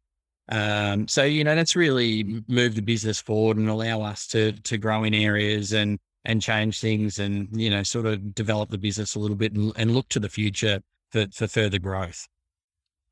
Um, 0.49 1.07
so, 1.07 1.23
you 1.23 1.43
know, 1.43 1.55
that's 1.55 1.75
really 1.75 2.43
moved 2.47 2.75
the 2.75 2.81
business 2.81 3.19
forward 3.19 3.57
and 3.57 3.69
allow 3.69 4.01
us 4.01 4.27
to, 4.27 4.53
to 4.53 4.77
grow 4.77 5.03
in 5.03 5.13
areas 5.13 5.73
and, 5.73 5.99
and 6.25 6.41
change 6.41 6.79
things 6.79 7.19
and, 7.19 7.47
you 7.51 7.69
know, 7.69 7.83
sort 7.83 8.05
of 8.05 8.35
develop 8.35 8.69
the 8.69 8.77
business 8.77 9.15
a 9.15 9.19
little 9.19 9.37
bit 9.37 9.53
and, 9.53 9.71
and 9.75 9.93
look 9.93 10.09
to 10.09 10.19
the 10.19 10.29
future 10.29 10.81
for, 11.11 11.27
for 11.33 11.47
further 11.47 11.79
growth. 11.79 12.27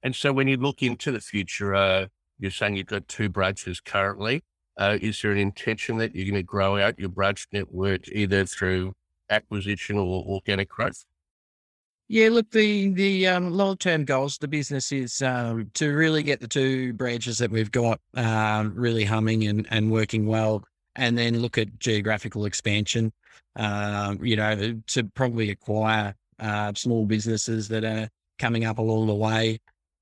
And 0.03 0.15
so 0.15 0.31
when 0.31 0.47
you 0.47 0.57
look 0.57 0.83
into 0.83 1.11
the 1.11 1.19
future, 1.19 1.73
uh, 1.73 2.07
you're 2.39 2.51
saying 2.51 2.75
you've 2.75 2.87
got 2.87 3.07
two 3.07 3.29
branches 3.29 3.79
currently. 3.79 4.43
Uh, 4.77 4.97
is 5.01 5.21
there 5.21 5.31
an 5.31 5.39
intention 5.39 5.97
that 5.97 6.15
you're 6.15 6.25
going 6.25 6.35
to 6.35 6.43
grow 6.43 6.77
out 6.77 6.99
your 6.99 7.09
branch 7.09 7.47
network 7.51 8.07
either 8.09 8.45
through 8.45 8.93
acquisition 9.29 9.97
or 9.97 10.23
organic 10.25 10.69
growth? 10.69 11.03
Yeah, 12.09 12.29
look, 12.29 12.51
the 12.51 12.89
the 12.93 13.27
um, 13.27 13.51
long 13.51 13.75
term 13.75 14.05
goals 14.05 14.35
of 14.35 14.39
the 14.39 14.47
business 14.47 14.93
is 14.93 15.21
um, 15.21 15.69
to 15.73 15.89
really 15.89 16.23
get 16.23 16.39
the 16.39 16.47
two 16.47 16.93
branches 16.93 17.37
that 17.39 17.51
we've 17.51 17.71
got 17.71 17.99
uh, 18.15 18.69
really 18.71 19.03
humming 19.03 19.43
and, 19.45 19.67
and 19.71 19.91
working 19.91 20.25
well, 20.25 20.63
and 20.97 21.17
then 21.17 21.39
look 21.39 21.57
at 21.57 21.79
geographical 21.79 22.45
expansion. 22.45 23.13
Uh, 23.55 24.15
you 24.21 24.35
know, 24.35 24.79
to 24.87 25.03
probably 25.15 25.49
acquire 25.49 26.13
uh, 26.39 26.73
small 26.75 27.05
businesses 27.05 27.67
that 27.69 27.83
are 27.83 28.09
coming 28.37 28.65
up 28.65 28.77
along 28.77 29.07
the 29.07 29.15
way 29.15 29.59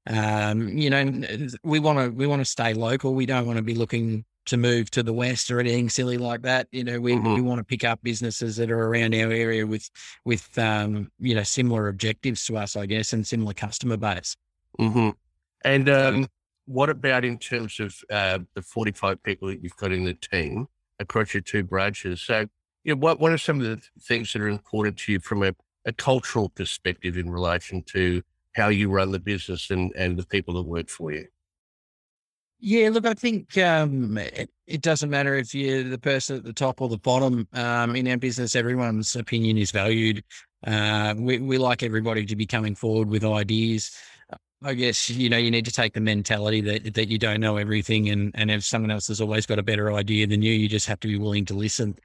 um, 0.07 0.69
you 0.69 0.89
know, 0.89 1.49
we 1.63 1.79
want 1.79 1.99
to 1.99 2.09
we 2.09 2.27
want 2.27 2.41
to 2.41 2.45
stay 2.45 2.73
local. 2.73 3.15
We 3.15 3.25
don't 3.25 3.45
want 3.45 3.57
to 3.57 3.63
be 3.63 3.73
looking 3.73 4.23
to 4.45 4.57
move 4.57 4.91
to 4.91 5.01
the 5.01 5.13
west 5.13 5.49
or 5.49 5.59
anything 5.59 5.89
silly 5.89 6.19
like 6.19 6.43
that. 6.43 6.67
You 6.71 6.83
know, 6.83 6.99
we, 6.99 7.13
mm-hmm. 7.13 7.33
we 7.33 7.41
want 7.41 7.57
to 7.57 7.63
pick 7.63 7.83
up 7.83 7.99
businesses 8.03 8.55
that 8.57 8.69
are 8.69 8.87
around 8.87 9.15
our 9.15 9.31
area 9.31 9.65
with 9.65 9.89
with 10.23 10.57
um, 10.59 11.11
you 11.19 11.33
know 11.33 11.43
similar 11.43 11.87
objectives 11.87 12.45
to 12.45 12.57
us, 12.57 12.75
I 12.75 12.85
guess, 12.85 13.13
and 13.13 13.25
similar 13.25 13.53
customer 13.53 13.97
base. 13.97 14.35
Mm-hmm. 14.79 15.09
And 15.63 15.89
um, 15.89 16.27
what 16.65 16.91
about 16.91 17.25
in 17.25 17.39
terms 17.39 17.79
of 17.79 17.95
uh, 18.11 18.39
the 18.53 18.61
forty 18.61 18.91
five 18.91 19.23
people 19.23 19.47
that 19.47 19.63
you've 19.63 19.77
got 19.77 19.91
in 19.91 20.03
the 20.03 20.13
team 20.13 20.67
across 20.99 21.33
your 21.33 21.41
two 21.41 21.63
branches? 21.63 22.21
So, 22.21 22.47
you 22.83 22.93
know, 22.93 22.99
what 22.99 23.19
what 23.19 23.31
are 23.31 23.37
some 23.37 23.59
of 23.59 23.65
the 23.65 23.81
things 24.01 24.33
that 24.33 24.41
are 24.41 24.47
important 24.47 24.97
to 24.99 25.13
you 25.13 25.19
from 25.19 25.43
a, 25.43 25.53
a 25.85 25.93
cultural 25.93 26.49
perspective 26.49 27.17
in 27.17 27.29
relation 27.29 27.83
to 27.83 28.21
how 28.55 28.69
you 28.69 28.89
run 28.89 29.11
the 29.11 29.19
business 29.19 29.69
and, 29.69 29.91
and 29.95 30.17
the 30.17 30.25
people 30.25 30.53
that 30.55 30.63
work 30.63 30.89
for 30.89 31.11
you? 31.11 31.27
Yeah, 32.59 32.89
look, 32.89 33.05
I 33.05 33.13
think 33.13 33.57
um, 33.57 34.17
it, 34.17 34.49
it, 34.65 34.81
doesn't 34.81 35.09
matter 35.09 35.35
if 35.35 35.53
you're 35.53 35.83
the 35.83 35.97
person 35.97 36.37
at 36.37 36.43
the 36.43 36.53
top 36.53 36.81
or 36.81 36.87
the 36.87 36.97
bottom. 36.97 37.47
Um, 37.53 37.95
in 37.95 38.07
our 38.07 38.17
business, 38.17 38.55
everyone's 38.55 39.15
opinion 39.15 39.57
is 39.57 39.71
valued. 39.71 40.23
Uh, 40.65 41.13
we, 41.17 41.37
we 41.39 41.57
like 41.57 41.83
everybody 41.83 42.25
to 42.25 42.35
be 42.35 42.45
coming 42.45 42.73
forward 42.73 43.09
with 43.09 43.23
ideas. 43.23 43.91
I 44.65 44.73
guess 44.73 45.11
you 45.11 45.29
know 45.29 45.37
you 45.37 45.51
need 45.51 45.65
to 45.65 45.71
take 45.71 45.93
the 45.93 46.01
mentality 46.01 46.59
that 46.61 46.95
that 46.95 47.07
you 47.07 47.19
don't 47.19 47.39
know 47.39 47.57
everything, 47.57 48.09
and 48.09 48.31
and 48.33 48.49
if 48.49 48.63
someone 48.63 48.89
else 48.89 49.07
has 49.09 49.21
always 49.21 49.45
got 49.45 49.59
a 49.59 49.63
better 49.63 49.93
idea 49.93 50.25
than 50.25 50.41
you, 50.41 50.53
you 50.53 50.67
just 50.67 50.87
have 50.87 50.99
to 51.01 51.07
be 51.07 51.19
willing 51.19 51.45
to 51.45 51.53
listen. 51.53 51.95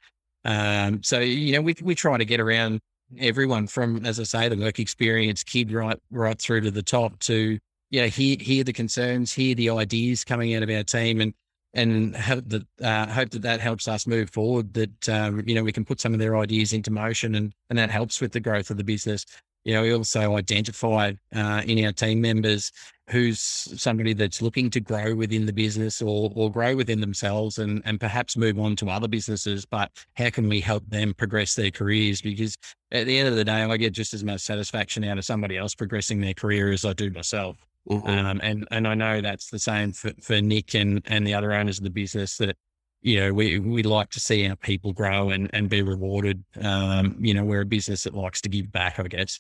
Um, 0.45 1.03
so 1.03 1.21
you 1.21 1.55
know 1.55 1.63
we 1.63 1.75
we 1.83 1.95
try 1.95 2.19
to 2.19 2.25
get 2.25 2.39
around 2.39 2.81
everyone 3.19 3.67
from, 3.67 4.05
as 4.05 4.21
I 4.21 4.25
say, 4.25 4.49
the 4.51 4.59
work 4.59 4.79
experience 4.79 5.43
kid 5.43 5.73
right 5.73 5.99
right 6.11 6.39
through 6.39 6.61
to 6.63 6.71
the 6.71 6.83
top 6.83 7.19
to 7.21 7.59
you 7.89 8.01
know 8.03 8.09
hear 8.09 8.37
hear 8.39 8.63
the 8.63 8.75
concerns, 8.75 9.33
hear 9.33 9.55
the 9.55 9.71
ideas 9.71 10.23
coming 10.23 10.55
out 10.55 10.63
of 10.63 10.69
our 10.69 10.85
team, 10.85 11.23
and 11.23 11.33
and 11.73 12.15
hope 12.15 12.45
that 12.49 12.67
uh, 12.83 13.07
hope 13.07 13.31
that 13.31 13.43
that 13.43 13.61
helps 13.61 13.89
us 13.89 14.07
move 14.07 14.29
forward. 14.29 14.75
That 14.75 15.09
um, 15.09 15.43
you 15.47 15.55
know 15.55 15.65
we 15.65 15.73
can 15.73 15.87
put 15.87 15.99
some 15.99 16.13
of 16.13 16.21
their 16.21 16.37
ideas 16.37 16.75
into 16.75 16.91
motion, 16.91 17.37
and 17.37 17.55
and 17.71 17.79
that 17.79 17.91
helps 17.91 18.21
with 18.21 18.33
the 18.33 18.41
growth 18.41 18.71
of 18.71 18.77
the 18.77 18.85
business 18.85 19.25
you 19.65 19.75
know, 19.75 19.83
we 19.83 19.93
also 19.93 20.37
identify 20.37 21.13
uh, 21.35 21.63
in 21.67 21.85
our 21.85 21.93
team 21.93 22.21
members 22.21 22.73
who's 23.11 23.41
somebody 23.41 24.13
that's 24.13 24.41
looking 24.41 24.71
to 24.71 24.81
grow 24.81 25.15
within 25.15 25.45
the 25.45 25.53
business 25.53 26.01
or, 26.01 26.31
or 26.35 26.51
grow 26.51 26.77
within 26.77 27.01
themselves 27.01 27.59
and, 27.59 27.83
and 27.85 27.99
perhaps 27.99 28.37
move 28.37 28.59
on 28.59 28.77
to 28.77 28.89
other 28.89 29.09
businesses. 29.09 29.67
But 29.67 29.91
how 30.15 30.31
can 30.31 30.49
we 30.49 30.61
help 30.61 30.89
them 30.89 31.13
progress 31.15 31.55
their 31.55 31.73
careers? 31.73 32.23
Because 32.23 32.57
at 32.93 33.07
the 33.07 33.19
end 33.19 33.29
of 33.29 33.35
the 33.35 33.45
day, 33.45 33.63
I 33.63 33.77
get 33.77 33.93
just 33.93 34.15
as 34.15 34.23
much 34.23 34.41
satisfaction 34.41 35.05
out 35.05 35.19
of 35.19 35.25
somebody 35.25 35.57
else 35.57 35.75
progressing 35.75 36.21
their 36.21 36.35
career 36.35 36.73
as 36.73 36.85
I 36.85 36.93
do 36.93 37.11
myself. 37.11 37.57
Mm-hmm. 37.89 38.09
Um, 38.09 38.41
and, 38.45 38.69
and 38.71 38.87
I 38.87 38.95
know 38.95 39.21
that's 39.21 39.51
the 39.51 39.59
same 39.59 39.93
for, 39.93 40.13
for 40.23 40.41
Nick 40.41 40.75
and, 40.75 41.03
and 41.07 41.27
the 41.27 41.35
other 41.35 41.53
owners 41.53 41.79
of 41.79 41.85
the 41.85 41.91
business 41.91 42.37
that 42.37 42.57
you 43.03 43.21
know, 43.21 43.33
we 43.33 43.59
we 43.59 43.83
like 43.83 44.11
to 44.11 44.21
see 44.21 44.49
our 44.49 44.57
people 44.57 44.93
grow 44.93 45.31
and, 45.31 45.51
and 45.53 45.69
be 45.69 45.83
rewarded. 45.83 46.45
Um, 46.61 47.17
you 47.19 47.35
know, 47.35 47.45
we're 47.45 47.63
a 47.63 47.67
business 47.67 48.05
that 48.05 48.15
likes 48.15 48.41
to 48.43 48.49
give 48.49 48.71
back, 48.71 48.99
I 48.99 49.05
guess. 49.05 49.39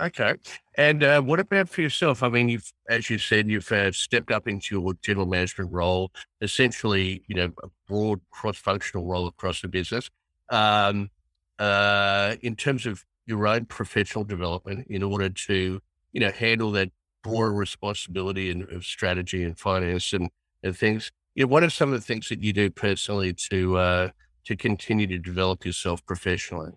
Okay. 0.00 0.34
And 0.76 1.04
uh, 1.04 1.20
what 1.20 1.40
about 1.40 1.68
for 1.68 1.82
yourself? 1.82 2.22
I 2.22 2.30
mean, 2.30 2.48
you've, 2.48 2.72
as 2.88 3.10
you 3.10 3.18
said, 3.18 3.48
you've 3.48 3.70
uh, 3.70 3.92
stepped 3.92 4.30
up 4.30 4.48
into 4.48 4.80
your 4.80 4.94
general 5.02 5.26
management 5.26 5.72
role, 5.72 6.10
essentially, 6.40 7.22
you 7.26 7.34
know, 7.34 7.52
a 7.62 7.68
broad 7.86 8.20
cross-functional 8.30 9.06
role 9.06 9.26
across 9.26 9.60
the 9.60 9.68
business. 9.68 10.08
Um, 10.48 11.10
uh, 11.58 12.36
in 12.40 12.56
terms 12.56 12.86
of 12.86 13.04
your 13.26 13.46
own 13.46 13.66
professional 13.66 14.24
development, 14.24 14.86
in 14.88 15.02
order 15.02 15.28
to, 15.28 15.80
you 16.12 16.20
know, 16.20 16.30
handle 16.30 16.70
that 16.72 16.90
broader 17.22 17.52
responsibility 17.52 18.50
and 18.50 18.62
of 18.70 18.84
strategy 18.84 19.44
and 19.44 19.58
finance 19.58 20.14
and, 20.14 20.30
and 20.62 20.74
things, 20.76 21.12
you 21.40 21.46
know, 21.46 21.48
what 21.48 21.62
are 21.62 21.70
some 21.70 21.90
of 21.90 21.98
the 21.98 22.04
things 22.04 22.28
that 22.28 22.42
you 22.42 22.52
do 22.52 22.68
personally 22.68 23.32
to 23.32 23.78
uh, 23.78 24.08
to 24.44 24.56
continue 24.56 25.06
to 25.06 25.16
develop 25.16 25.64
yourself 25.64 26.04
professionally? 26.04 26.72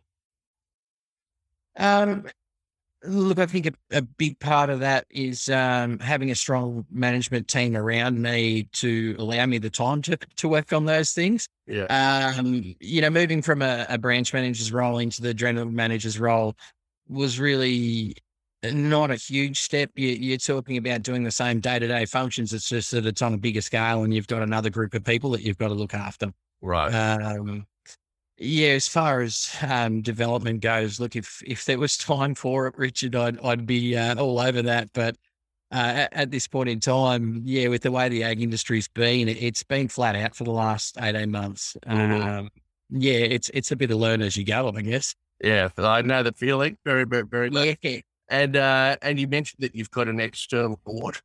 Um, 1.77 2.27
Look, 3.05 3.39
I 3.39 3.45
think 3.45 3.65
a, 3.65 3.73
a 3.91 4.01
big 4.01 4.39
part 4.39 4.69
of 4.69 4.79
that 4.79 5.05
is 5.09 5.49
um, 5.49 5.99
having 5.99 6.31
a 6.31 6.35
strong 6.35 6.85
management 6.89 7.49
team 7.49 7.75
around 7.75 8.21
me 8.21 8.69
to 8.71 9.17
allow 9.19 9.45
me 9.45 9.57
the 9.57 9.69
time 9.69 10.01
to, 10.03 10.17
to 10.37 10.47
work 10.47 10.71
on 10.71 10.85
those 10.85 11.11
things. 11.11 11.49
Yeah. 11.67 11.83
Um, 12.37 12.73
you 12.79 13.01
know, 13.01 13.09
moving 13.09 13.41
from 13.41 13.61
a, 13.61 13.85
a 13.89 13.97
branch 13.97 14.33
manager's 14.33 14.71
role 14.71 14.99
into 14.99 15.21
the 15.21 15.33
general 15.33 15.65
manager's 15.65 16.17
role 16.17 16.55
was 17.09 17.37
really 17.37 18.15
not 18.63 19.11
a 19.11 19.15
huge 19.15 19.59
step. 19.59 19.91
You, 19.95 20.33
are 20.33 20.37
talking 20.37 20.77
about 20.77 21.01
doing 21.01 21.23
the 21.23 21.31
same 21.31 21.59
day 21.59 21.79
to 21.79 21.87
day 21.87 22.05
functions. 22.05 22.53
It's 22.53 22.69
just 22.69 22.91
that 22.91 23.05
it's 23.05 23.21
on 23.21 23.33
a 23.33 23.37
bigger 23.37 23.61
scale 23.61 24.03
and 24.03 24.13
you've 24.13 24.27
got 24.27 24.41
another 24.41 24.69
group 24.69 24.93
of 24.93 25.03
people 25.03 25.31
that 25.31 25.41
you've 25.41 25.57
got 25.57 25.69
to 25.69 25.73
look 25.73 25.93
after. 25.93 26.31
Right. 26.61 26.89
Um, 26.89 27.67
yeah, 28.37 28.69
as 28.69 28.87
far 28.87 29.21
as 29.21 29.55
um, 29.67 30.01
development 30.01 30.61
goes, 30.61 30.99
look, 30.99 31.15
if 31.15 31.41
if 31.45 31.65
there 31.65 31.79
was 31.79 31.97
time 31.97 32.35
for 32.35 32.67
it, 32.67 32.77
Richard, 32.77 33.15
I'd 33.15 33.39
I'd 33.41 33.65
be 33.65 33.97
uh, 33.97 34.15
all 34.15 34.39
over 34.39 34.61
that. 34.61 34.89
But 34.93 35.15
uh, 35.71 35.93
at, 35.95 36.13
at, 36.13 36.31
this 36.31 36.47
point 36.47 36.69
in 36.69 36.79
time, 36.79 37.41
yeah, 37.43 37.67
with 37.67 37.81
the 37.81 37.91
way 37.91 38.07
the 38.07 38.23
ag 38.23 38.41
industry's 38.41 38.87
been, 38.87 39.27
it, 39.27 39.37
has 39.37 39.63
been 39.63 39.87
flat 39.87 40.15
out 40.15 40.35
for 40.35 40.43
the 40.43 40.51
last 40.51 40.97
eighteen 41.01 41.31
months. 41.31 41.75
Mm-hmm. 41.85 42.27
Um, 42.27 42.49
yeah, 42.89 43.13
it's 43.13 43.49
it's 43.53 43.71
a 43.71 43.75
bit 43.75 43.91
of 43.91 43.97
learn 43.97 44.21
as 44.21 44.37
you 44.37 44.45
go, 44.45 44.71
I 44.75 44.81
guess. 44.81 45.15
Yeah, 45.43 45.69
I 45.77 46.01
know 46.01 46.23
the 46.23 46.31
feeling 46.31 46.77
very, 46.85 47.05
very, 47.05 47.25
very 47.25 47.49
much. 47.49 47.77
Yeah. 47.81 47.99
And 48.29 48.55
uh, 48.55 48.97
and 49.01 49.19
you 49.19 49.27
mentioned 49.27 49.63
that 49.63 49.75
you've 49.75 49.91
got 49.91 50.07
an 50.07 50.19
external 50.19 50.79
board. 50.85 51.17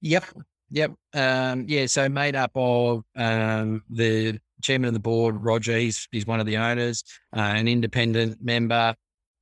Yep, 0.00 0.24
yep, 0.70 0.92
um, 1.14 1.64
yeah. 1.68 1.86
So 1.86 2.08
made 2.08 2.36
up 2.36 2.52
of 2.54 3.04
um, 3.16 3.82
the 3.90 4.38
chairman 4.62 4.88
of 4.88 4.94
the 4.94 5.00
board, 5.00 5.42
Roger. 5.42 5.76
He's 5.76 6.08
he's 6.10 6.26
one 6.26 6.40
of 6.40 6.46
the 6.46 6.56
owners, 6.56 7.04
uh, 7.36 7.40
an 7.40 7.68
independent 7.68 8.38
member, 8.42 8.94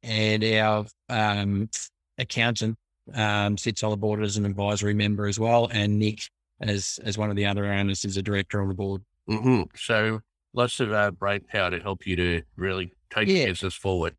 and 0.03 0.45
our 0.45 0.87
um, 1.09 1.71
accountant 2.19 2.77
um, 3.15 3.57
sits 3.57 3.83
on 3.83 3.91
the 3.91 3.97
board 3.97 4.23
as 4.23 4.37
an 4.37 4.45
advisory 4.45 4.95
member 4.95 5.27
as 5.27 5.39
well, 5.39 5.69
and 5.73 5.99
Nick 5.99 6.23
as 6.61 7.01
as 7.05 7.19
one 7.19 7.31
of 7.31 7.37
the 7.37 7.47
other 7.47 7.67
owners 7.67 8.05
is 8.05 8.17
a 8.17 8.23
director 8.23 8.61
on 8.61 8.69
the 8.69 8.75
board. 8.75 9.03
Mm-hmm. 9.29 9.63
So 9.77 10.21
lots 10.55 10.81
of 10.81 10.93
uh, 10.93 11.11
brain 11.13 11.41
power 11.41 11.71
to 11.71 11.81
help 11.81 12.07
you 12.07 12.17
to 12.17 12.43
really 12.57 12.93
take 13.11 13.29
yeah. 13.29 13.47
business 13.47 13.75
forward. 13.75 14.15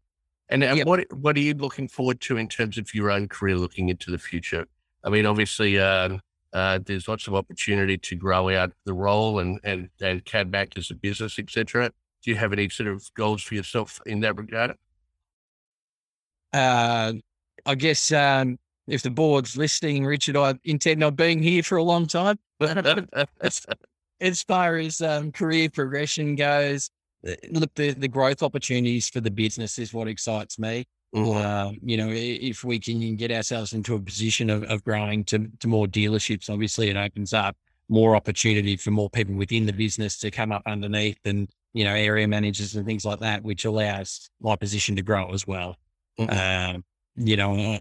And, 0.49 0.63
and 0.63 0.77
yep. 0.77 0.87
what 0.87 1.11
what 1.13 1.37
are 1.37 1.41
you 1.41 1.53
looking 1.53 1.87
forward 1.87 2.19
to 2.21 2.37
in 2.37 2.47
terms 2.47 2.77
of 2.77 2.93
your 2.93 3.09
own 3.09 3.27
career 3.27 3.55
looking 3.55 3.89
into 3.89 4.11
the 4.11 4.17
future? 4.17 4.65
I 5.03 5.09
mean, 5.09 5.25
obviously, 5.25 5.79
uh, 5.79 6.17
uh, 6.53 6.79
there's 6.85 7.07
lots 7.07 7.27
of 7.27 7.33
opportunity 7.33 7.97
to 7.97 8.15
grow 8.15 8.49
out 8.49 8.71
the 8.85 8.93
role 8.93 9.39
and 9.39 9.59
and 9.63 9.89
and 10.01 10.23
CADMAC 10.25 10.77
as 10.77 10.91
a 10.91 10.95
business, 10.95 11.39
etc. 11.39 11.91
Do 12.23 12.31
you 12.31 12.37
have 12.37 12.53
any 12.53 12.69
sort 12.69 12.89
of 12.89 13.03
goals 13.15 13.41
for 13.43 13.55
yourself 13.55 13.99
in 14.05 14.19
that 14.21 14.37
regard? 14.37 14.75
Uh, 16.53 17.13
I 17.65 17.75
guess 17.75 18.11
um, 18.11 18.59
if 18.87 19.01
the 19.01 19.09
board's 19.09 19.57
listening, 19.57 20.05
Richard, 20.05 20.37
I 20.37 20.55
intend 20.63 21.03
on 21.03 21.15
being 21.15 21.41
here 21.41 21.63
for 21.63 21.77
a 21.77 21.83
long 21.83 22.05
time. 22.05 22.37
But 22.59 23.09
as, 23.41 23.65
as 24.21 24.43
far 24.43 24.77
as 24.77 25.01
um, 25.01 25.31
career 25.31 25.69
progression 25.69 26.35
goes, 26.35 26.89
look, 27.51 27.73
the, 27.75 27.93
the 27.93 28.07
growth 28.07 28.43
opportunities 28.43 29.09
for 29.09 29.21
the 29.21 29.31
business 29.31 29.79
is 29.79 29.93
what 29.93 30.07
excites 30.07 30.59
me. 30.59 30.85
Mm-hmm. 31.15 31.87
you 31.87 31.95
know, 31.95 32.09
if 32.11 32.63
we 32.63 32.79
can 32.79 33.15
get 33.15 33.31
ourselves 33.31 33.73
into 33.73 33.93
a 33.93 33.99
position 33.99 34.49
of, 34.49 34.63
of 34.63 34.83
growing 34.83 35.23
to, 35.25 35.47
to 35.59 35.67
more 35.67 35.85
dealerships, 35.85 36.49
obviously 36.49 36.89
it 36.89 36.97
opens 36.97 37.33
up 37.33 37.55
more 37.87 38.15
opportunity 38.15 38.75
for 38.75 38.89
more 38.89 39.11
people 39.11 39.35
within 39.35 39.67
the 39.67 39.73
business 39.73 40.17
to 40.17 40.31
come 40.31 40.51
up 40.51 40.63
underneath 40.65 41.19
and, 41.25 41.49
you 41.73 41.83
know, 41.83 41.93
area 41.93 42.27
managers 42.27 42.75
and 42.75 42.85
things 42.87 43.05
like 43.05 43.19
that, 43.19 43.43
which 43.43 43.65
allows 43.65 44.29
my 44.41 44.55
position 44.55 44.95
to 44.95 45.03
grow 45.03 45.31
as 45.31 45.45
well. 45.45 45.75
Mm-hmm. 46.19 46.75
Um, 46.75 46.83
you 47.15 47.37
know, 47.37 47.77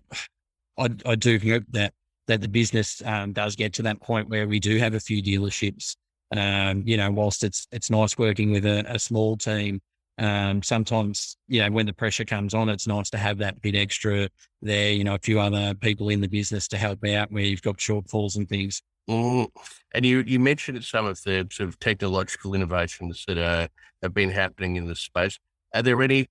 I, 0.79 0.91
I 1.07 1.15
do 1.15 1.39
hope 1.39 1.65
that, 1.71 1.95
that 2.27 2.43
the 2.43 2.49
business 2.49 3.01
um, 3.05 3.33
does 3.33 3.57
get 3.57 3.73
to 3.75 3.83
that 3.83 4.01
point 4.03 4.29
where 4.29 4.47
we 4.47 4.61
do 4.61 4.77
have 4.77 4.93
a 4.93 5.01
few 5.01 5.23
dealerships 5.23 5.97
um, 6.37 6.83
you 6.87 6.97
know, 6.97 7.11
whilst 7.11 7.45
it's 7.45 7.67
it's 7.73 7.91
nice 7.91 8.17
working 8.17 8.51
with 8.53 8.65
a, 8.65 8.85
a 8.89 8.99
small 8.99 9.37
team, 9.37 9.81
um, 10.19 10.63
sometimes 10.63 11.37
you 11.49 11.63
know 11.63 11.71
when 11.71 11.87
the 11.87 11.93
pressure 11.93 12.25
comes 12.25 12.55
on, 12.55 12.69
it's 12.69 12.87
nice 12.87 13.11
to 13.11 13.19
have 13.19 13.39
that 13.39 13.61
bit 13.61 13.75
extra 13.75 14.29
there. 14.61 14.93
You 14.93 15.05
know, 15.05 15.15
a 15.15 15.19
few 15.19 15.41
other 15.41 15.75
people 15.75 16.09
in 16.09 16.21
the 16.21 16.29
business 16.29 16.69
to 16.69 16.79
help 16.79 17.05
out 17.05 17.31
where 17.33 17.45
you've 17.45 17.63
got 17.63 17.77
shortfalls 17.77 18.37
and 18.37 18.49
things. 18.49 18.83
Mm. 19.11 19.49
And 19.95 20.07
you 20.07 20.21
you 20.27 20.39
mentioned 20.39 20.83
some 20.85 21.07
of 21.07 21.23
the 21.23 21.47
sort 21.51 21.69
of 21.69 21.79
technological 21.79 22.55
innovations 22.55 23.25
that 23.27 23.39
are, 23.39 23.69
have 24.03 24.15
been 24.15 24.31
happening 24.31 24.77
in 24.77 24.87
this 24.87 25.01
space. 25.01 25.39
Are 25.75 25.83
there 25.83 26.03
any, 26.03 26.29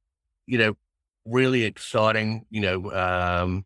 you 0.47 0.57
know, 0.57 0.73
really 1.25 1.63
exciting, 1.63 2.45
you 2.49 2.61
know, 2.61 2.91
um, 2.91 3.65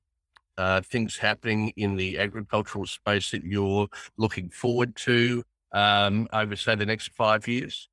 uh, 0.58 0.82
things 0.82 1.18
happening 1.18 1.72
in 1.78 1.96
the 1.96 2.18
agricultural 2.18 2.86
space 2.86 3.32
that 3.32 3.44
you're 3.44 3.88
looking 4.18 4.50
forward 4.50 4.96
to? 4.98 5.44
Um, 5.76 6.28
over, 6.34 6.56
say, 6.56 6.76
the 6.76 6.86
next 6.86 7.12
five 7.14 7.48
years? 7.48 7.90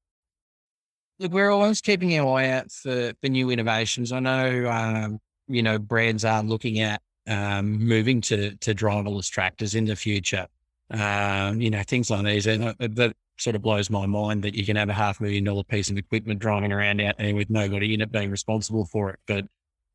Look, 1.18 1.32
we're 1.32 1.50
always 1.50 1.80
keeping 1.80 2.18
our 2.18 2.38
eye 2.38 2.48
out 2.48 2.70
for, 2.70 3.12
for 3.20 3.28
new 3.28 3.50
innovations. 3.50 4.12
I 4.12 4.20
know, 4.20 4.70
um, 4.70 5.18
you 5.48 5.62
know, 5.62 5.78
brands 5.78 6.24
are 6.24 6.42
looking 6.42 6.80
at 6.80 7.02
um, 7.26 7.78
moving 7.78 8.20
to, 8.22 8.56
to 8.56 8.74
driverless 8.74 9.28
tractors 9.30 9.74
in 9.74 9.84
the 9.84 9.96
future. 9.96 10.46
Um, 10.90 11.60
you 11.60 11.70
know, 11.70 11.82
things 11.82 12.10
like 12.10 12.24
these. 12.24 12.46
And 12.46 12.74
that 12.78 13.14
sort 13.38 13.56
of 13.56 13.62
blows 13.62 13.90
my 13.90 14.06
mind 14.06 14.42
that 14.44 14.54
you 14.54 14.64
can 14.64 14.76
have 14.76 14.88
a 14.88 14.94
half 14.94 15.20
million 15.20 15.44
dollar 15.44 15.64
piece 15.64 15.90
of 15.90 15.96
equipment 15.96 16.38
driving 16.38 16.72
around 16.72 17.00
out 17.00 17.18
there 17.18 17.34
with 17.34 17.50
nobody 17.50 17.94
in 17.94 18.00
it 18.00 18.12
being 18.12 18.30
responsible 18.30 18.84
for 18.84 19.10
it. 19.10 19.18
But 19.26 19.46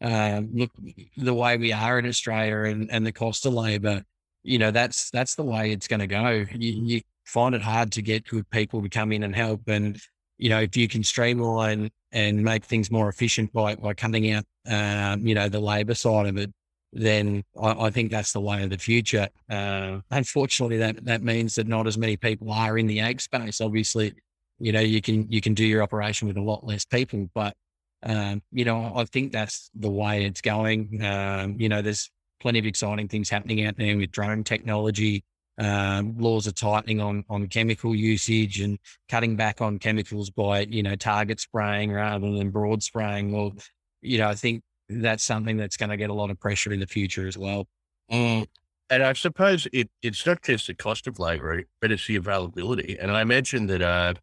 um, 0.01 0.49
look, 0.53 0.71
the 1.15 1.33
way 1.33 1.57
we 1.57 1.71
are 1.71 1.99
in 1.99 2.07
Australia 2.07 2.71
and, 2.71 2.91
and 2.91 3.05
the 3.05 3.11
cost 3.11 3.45
of 3.45 3.53
labor, 3.53 4.03
you 4.43 4.59
know, 4.59 4.71
that's 4.71 5.09
that's 5.11 5.35
the 5.35 5.43
way 5.43 5.71
it's 5.71 5.87
going 5.87 5.99
to 5.99 6.07
go. 6.07 6.45
You, 6.51 6.81
you 6.83 7.01
find 7.27 7.53
it 7.53 7.61
hard 7.61 7.91
to 7.91 8.01
get 8.01 8.25
good 8.25 8.49
people 8.49 8.81
to 8.81 8.89
come 8.89 9.11
in 9.11 9.23
and 9.23 9.35
help. 9.35 9.67
And, 9.67 9.99
you 10.37 10.49
know, 10.49 10.61
if 10.61 10.77
you 10.77 10.87
can 10.87 11.03
streamline 11.03 11.91
and 12.13 12.41
make 12.41 12.63
things 12.63 12.89
more 12.89 13.09
efficient 13.09 13.51
by, 13.51 13.75
by 13.75 13.93
cutting 13.93 14.31
out, 14.31 14.45
um, 14.65 15.27
you 15.27 15.35
know, 15.35 15.49
the 15.49 15.59
labor 15.59 15.93
side 15.93 16.25
of 16.25 16.37
it, 16.37 16.51
then 16.93 17.43
I, 17.61 17.87
I, 17.87 17.89
think 17.89 18.11
that's 18.11 18.31
the 18.31 18.39
way 18.39 18.63
of 18.63 18.69
the 18.69 18.77
future. 18.77 19.27
Uh, 19.49 19.99
unfortunately, 20.09 20.77
that, 20.77 21.03
that 21.03 21.21
means 21.21 21.55
that 21.55 21.67
not 21.67 21.85
as 21.85 21.97
many 21.97 22.15
people 22.15 22.51
are 22.51 22.77
in 22.77 22.87
the 22.87 23.01
ag 23.01 23.19
space. 23.19 23.59
Obviously, 23.59 24.13
you 24.57 24.71
know, 24.71 24.79
you 24.79 25.01
can, 25.01 25.29
you 25.29 25.41
can 25.41 25.53
do 25.53 25.65
your 25.65 25.83
operation 25.83 26.29
with 26.29 26.37
a 26.37 26.41
lot 26.41 26.65
less 26.65 26.85
people, 26.85 27.29
but, 27.35 27.55
um, 28.03 28.41
you 28.53 28.63
know, 28.63 28.93
I 28.95 29.03
think 29.03 29.33
that's 29.33 29.69
the 29.75 29.91
way 29.91 30.23
it's 30.23 30.41
going. 30.41 31.03
Um, 31.03 31.59
you 31.59 31.67
know, 31.67 31.81
there's 31.81 32.09
plenty 32.39 32.59
of 32.59 32.65
exciting 32.65 33.09
things 33.09 33.29
happening 33.29 33.65
out 33.65 33.75
there 33.75 33.97
with 33.97 34.11
drone 34.11 34.45
technology, 34.45 35.25
um, 35.57 36.15
laws 36.17 36.47
are 36.47 36.51
tightening 36.51 37.01
on 37.01 37.23
on 37.29 37.47
chemical 37.47 37.95
usage 37.95 38.61
and 38.61 38.77
cutting 39.09 39.35
back 39.35 39.61
on 39.61 39.79
chemicals 39.79 40.29
by 40.29 40.61
you 40.61 40.83
know 40.83 40.95
target 40.95 41.39
spraying 41.39 41.91
rather 41.91 42.31
than 42.31 42.51
broad 42.51 42.83
spraying. 42.83 43.31
Well, 43.31 43.53
you 44.01 44.19
know, 44.19 44.29
I 44.29 44.35
think 44.35 44.63
that's 44.89 45.23
something 45.23 45.57
that's 45.57 45.77
going 45.77 45.89
to 45.89 45.97
get 45.97 46.09
a 46.09 46.13
lot 46.13 46.29
of 46.29 46.39
pressure 46.39 46.71
in 46.71 46.79
the 46.79 46.87
future 46.87 47.27
as 47.27 47.37
well. 47.37 47.67
Mm. 48.11 48.47
And 48.89 49.03
I 49.03 49.13
suppose 49.13 49.67
it, 49.73 49.89
it's 50.01 50.25
not 50.25 50.41
just 50.43 50.67
the 50.67 50.73
cost 50.73 51.07
of 51.07 51.19
labour, 51.19 51.63
but 51.81 51.91
it's 51.91 52.07
the 52.07 52.15
availability. 52.15 52.97
And 52.97 53.11
I 53.11 53.21
imagine 53.21 53.67
that, 53.67 53.81
uh, 53.81 54.13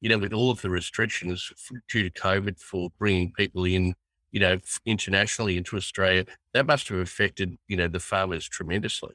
you 0.00 0.08
know, 0.08 0.16
with 0.16 0.32
all 0.32 0.50
of 0.50 0.62
the 0.62 0.70
restrictions 0.70 1.52
due 1.90 2.08
to 2.08 2.10
COVID 2.10 2.58
for 2.58 2.88
bringing 2.98 3.32
people 3.32 3.64
in, 3.64 3.94
you 4.30 4.40
know, 4.40 4.58
internationally 4.86 5.58
into 5.58 5.76
Australia, 5.76 6.24
that 6.54 6.66
must 6.66 6.88
have 6.88 6.98
affected, 6.98 7.58
you 7.68 7.76
know, 7.76 7.88
the 7.88 8.00
farmers 8.00 8.48
tremendously. 8.48 9.14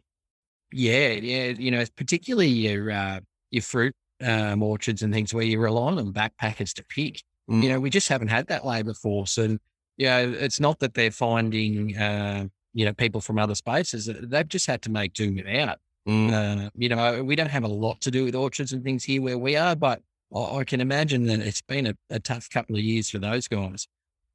Yeah, 0.72 1.10
yeah. 1.10 1.46
You 1.58 1.72
know, 1.72 1.84
particularly 1.96 2.48
your 2.48 2.92
uh, 2.92 3.20
your 3.50 3.64
fruit 3.64 3.94
um, 4.24 4.64
orchards 4.64 5.02
and 5.02 5.14
things 5.14 5.34
where 5.34 5.44
you 5.44 5.60
rely 5.60 5.94
on 5.94 6.14
backpackers 6.14 6.74
to 6.76 6.86
pick. 6.86 7.22
Mm. 7.50 7.64
You 7.64 7.70
know, 7.70 7.80
we 7.80 7.90
just 7.90 8.08
haven't 8.08 8.30
had 8.30 8.48
that 8.48 8.66
labour 8.66 8.94
force, 8.94 9.38
and 9.38 9.60
yeah, 9.98 10.20
it's 10.20 10.60
not 10.60 10.80
that 10.80 10.94
they're 10.94 11.12
finding 11.12 11.98
uh, 11.98 12.46
you 12.74 12.86
know 12.86 12.94
people 12.94 13.22
from 13.22 13.40
other 13.40 13.56
spaces; 13.56 14.10
they've 14.24 14.48
just 14.48 14.68
had 14.68 14.82
to 14.84 14.92
make 14.92 15.14
do 15.14 15.34
without. 15.34 15.80
Mm. 16.08 16.32
Uh, 16.32 16.70
you 16.76 16.90
know, 16.90 17.24
we 17.24 17.36
don't 17.36 17.52
have 17.52 17.64
a 17.64 17.68
lot 17.68 18.02
to 18.02 18.12
do 18.12 18.26
with 18.26 18.36
orchards 18.36 18.74
and 18.74 18.84
things 18.84 19.04
here 19.04 19.22
where 19.22 19.38
we 19.38 19.56
are, 19.56 19.76
but 19.76 20.02
I, 20.36 20.58
I 20.60 20.64
can 20.64 20.82
imagine 20.82 21.26
that 21.28 21.40
it's 21.40 21.62
been 21.62 21.88
a, 21.88 21.94
a 22.10 22.20
tough 22.20 22.50
couple 22.50 22.76
of 22.76 22.82
years 22.82 23.10
for 23.10 23.20
those 23.20 23.48
guys. 23.48 23.88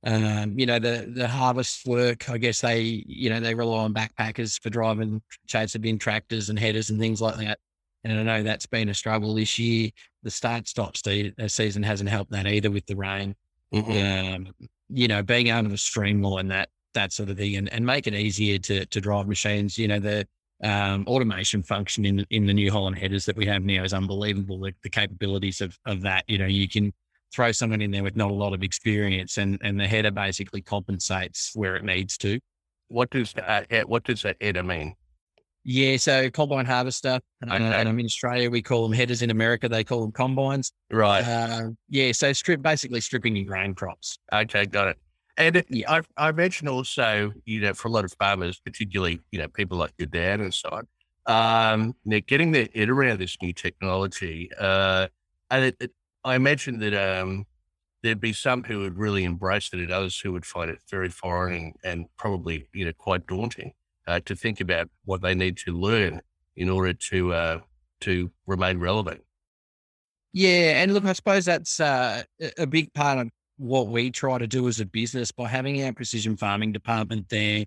Um, 0.05 0.59
you 0.59 0.67
know, 0.67 0.79
the 0.79 1.11
the 1.15 1.27
harvest 1.27 1.87
work, 1.87 2.29
I 2.31 2.39
guess 2.39 2.61
they, 2.61 3.05
you 3.07 3.31
know, 3.31 3.41
they 3.41 3.55
rely 3.55 3.85
on 3.85 3.95
backpackers 3.95 4.61
for 4.61 4.71
driving 4.71 5.23
chaser 5.47 5.79
bin 5.79 5.99
tractors 5.99 6.49
and 6.49 6.59
headers 6.59 6.91
and 6.91 7.01
things 7.01 7.21
like 7.21 7.37
that. 7.39 7.59
And 8.05 8.21
I 8.21 8.23
know 8.23 8.43
that's 8.45 8.67
been 8.67 8.89
a 8.89 8.95
struggle 8.95 9.35
this 9.35 9.59
year. 9.59 9.91
The 10.23 10.31
start 10.31 10.69
stop 10.69 10.95
uh, 11.07 11.49
season 11.49 11.83
hasn't 11.83 12.09
helped 12.09 12.31
that 12.31 12.47
either 12.47 12.71
with 12.71 12.87
the 12.87 12.95
rain. 12.95 13.35
Um, 14.35 14.55
you 14.89 15.09
know, 15.09 15.23
being 15.23 15.49
able 15.49 15.71
to 15.71 15.77
streamline 15.77 16.49
that 16.49 16.69
that 16.95 17.13
sort 17.13 17.31
of 17.31 17.37
thing 17.37 17.57
and, 17.57 17.73
and 17.73 17.85
make 17.85 18.07
it 18.07 18.15
easier 18.15 18.59
to 18.59 18.87
to 18.87 19.01
drive 19.01 19.27
machines. 19.27 19.77
You 19.77 19.89
know, 19.89 19.99
the 19.99 20.27
um, 20.63 21.05
automation 21.09 21.63
function 21.63 22.05
in 22.05 22.25
in 22.31 22.47
the 22.47 22.55
New 22.55 22.71
Holland 22.71 22.99
headers 22.99 23.25
that 23.27 23.37
we 23.37 23.47
have 23.47 23.65
now 23.65 23.83
is 23.83 23.93
unbelievable. 23.93 24.61
The, 24.61 24.73
the 24.83 24.91
capabilities 24.91 25.61
of 25.61 25.77
of 25.85 26.03
that. 26.03 26.25
You 26.29 26.39
know, 26.39 26.47
you 26.47 26.69
can 26.69 26.93
throw 27.35 27.53
someone 27.53 27.81
in 27.83 27.91
there 27.91 28.03
with 28.03 28.17
not 28.17 28.31
a 28.31 28.35
lot 28.35 28.53
of 28.53 28.63
experience 28.63 29.37
and, 29.39 29.59
and 29.63 29.79
the 29.79 29.87
header 29.87 30.11
basically 30.11 30.63
compensates 30.63 31.53
where 31.55 31.77
it 31.77 31.85
needs 31.85 32.17
to. 32.19 32.39
what 32.89 33.11
does 33.11 33.35
uh, 33.37 33.63
what 33.87 34.05
does 34.05 34.23
that 34.23 34.37
header 34.41 34.63
mean? 34.63 34.95
Yeah, 35.69 35.97
so 35.97 36.31
combine 36.31 36.65
harvester. 36.67 37.19
Uh, 37.45 37.55
Okay. 37.55 37.65
and 37.65 37.89
in 37.89 38.05
Australia, 38.07 38.49
we 38.49 38.63
call 38.63 38.85
them 38.89 38.93
headers. 38.97 39.23
In 39.23 39.31
America, 39.31 39.69
they 39.69 39.83
call 39.83 40.03
them 40.03 40.13
combines. 40.13 40.73
Right. 40.93 41.23
Uh, 41.27 41.71
yeah, 41.89 42.13
so 42.13 42.33
strip 42.33 42.63
basically 42.63 43.01
stripping 43.01 43.35
your 43.35 43.47
grain 43.47 43.75
crops. 43.75 44.19
Okay, 44.33 44.67
got 44.67 44.89
it. 44.89 44.99
And 45.37 45.65
Yeah. 45.69 45.91
I, 45.93 46.03
I 46.17 46.29
imagine 46.31 46.69
also, 46.69 47.33
you 47.45 47.61
know, 47.61 47.75
for 47.75 47.89
a 47.89 47.91
lot 47.91 48.05
of 48.05 48.13
farmers, 48.19 48.61
particularly, 48.61 49.21
you 49.33 49.41
know, 49.41 49.49
people 49.49 49.77
like 49.77 49.93
your 49.99 50.07
dad 50.07 50.39
and 50.41 50.55
so 50.55 50.69
on, 50.71 50.87
um, 51.27 51.95
they're 52.05 52.21
getting 52.21 52.53
their 52.53 52.69
head 52.73 52.89
around 52.89 53.19
this 53.19 53.37
new 53.43 53.53
technology. 53.53 54.49
Uh, 54.59 55.09
and 55.51 55.65
it, 55.67 55.77
it, 55.81 55.91
I 56.27 56.35
imagine 56.35 56.81
that 56.81 56.93
um, 56.93 57.47
there'd 58.03 58.21
be 58.21 58.33
some 58.33 58.65
who 58.65 58.81
would 58.81 58.99
really 58.99 59.23
embrace 59.23 59.71
it 59.73 59.79
and 59.79 59.93
others 59.93 60.19
who 60.19 60.33
would 60.33 60.45
find 60.45 60.69
it 60.69 60.81
very 60.91 61.09
foreign 61.09 61.55
and, 61.55 61.75
and 61.85 62.07
probably, 62.17 62.69
you 62.75 62.85
know, 62.85 62.93
quite 62.93 63.29
daunting 63.29 63.73
uh, 64.09 64.19
to 64.25 64.35
think 64.35 64.61
about 64.61 64.91
what 65.05 65.23
they 65.23 65.35
need 65.35 65.57
to 65.59 65.73
learn 65.73 66.21
in 66.57 66.69
order 66.69 66.93
to 66.93 67.33
uh, 67.33 67.61
to 68.01 68.31
remain 68.47 68.79
relevant. 68.81 69.23
Yeah, 70.33 70.83
and 70.83 70.93
look, 70.93 71.05
I 71.05 71.13
suppose 71.13 71.45
that's 71.45 71.79
uh, 71.79 72.25
a- 72.59 72.67
big 72.67 72.93
part 72.93 73.19
of 73.19 73.31
what 73.57 73.87
we 73.87 74.11
try 74.11 74.37
to 74.37 74.49
do 74.49 74.67
as 74.69 74.81
a 74.81 74.85
business 74.85 75.31
by 75.31 75.49
having 75.49 75.83
our 75.85 75.93
precision 75.93 76.37
farming 76.37 76.73
department 76.73 77.29
there. 77.29 77.65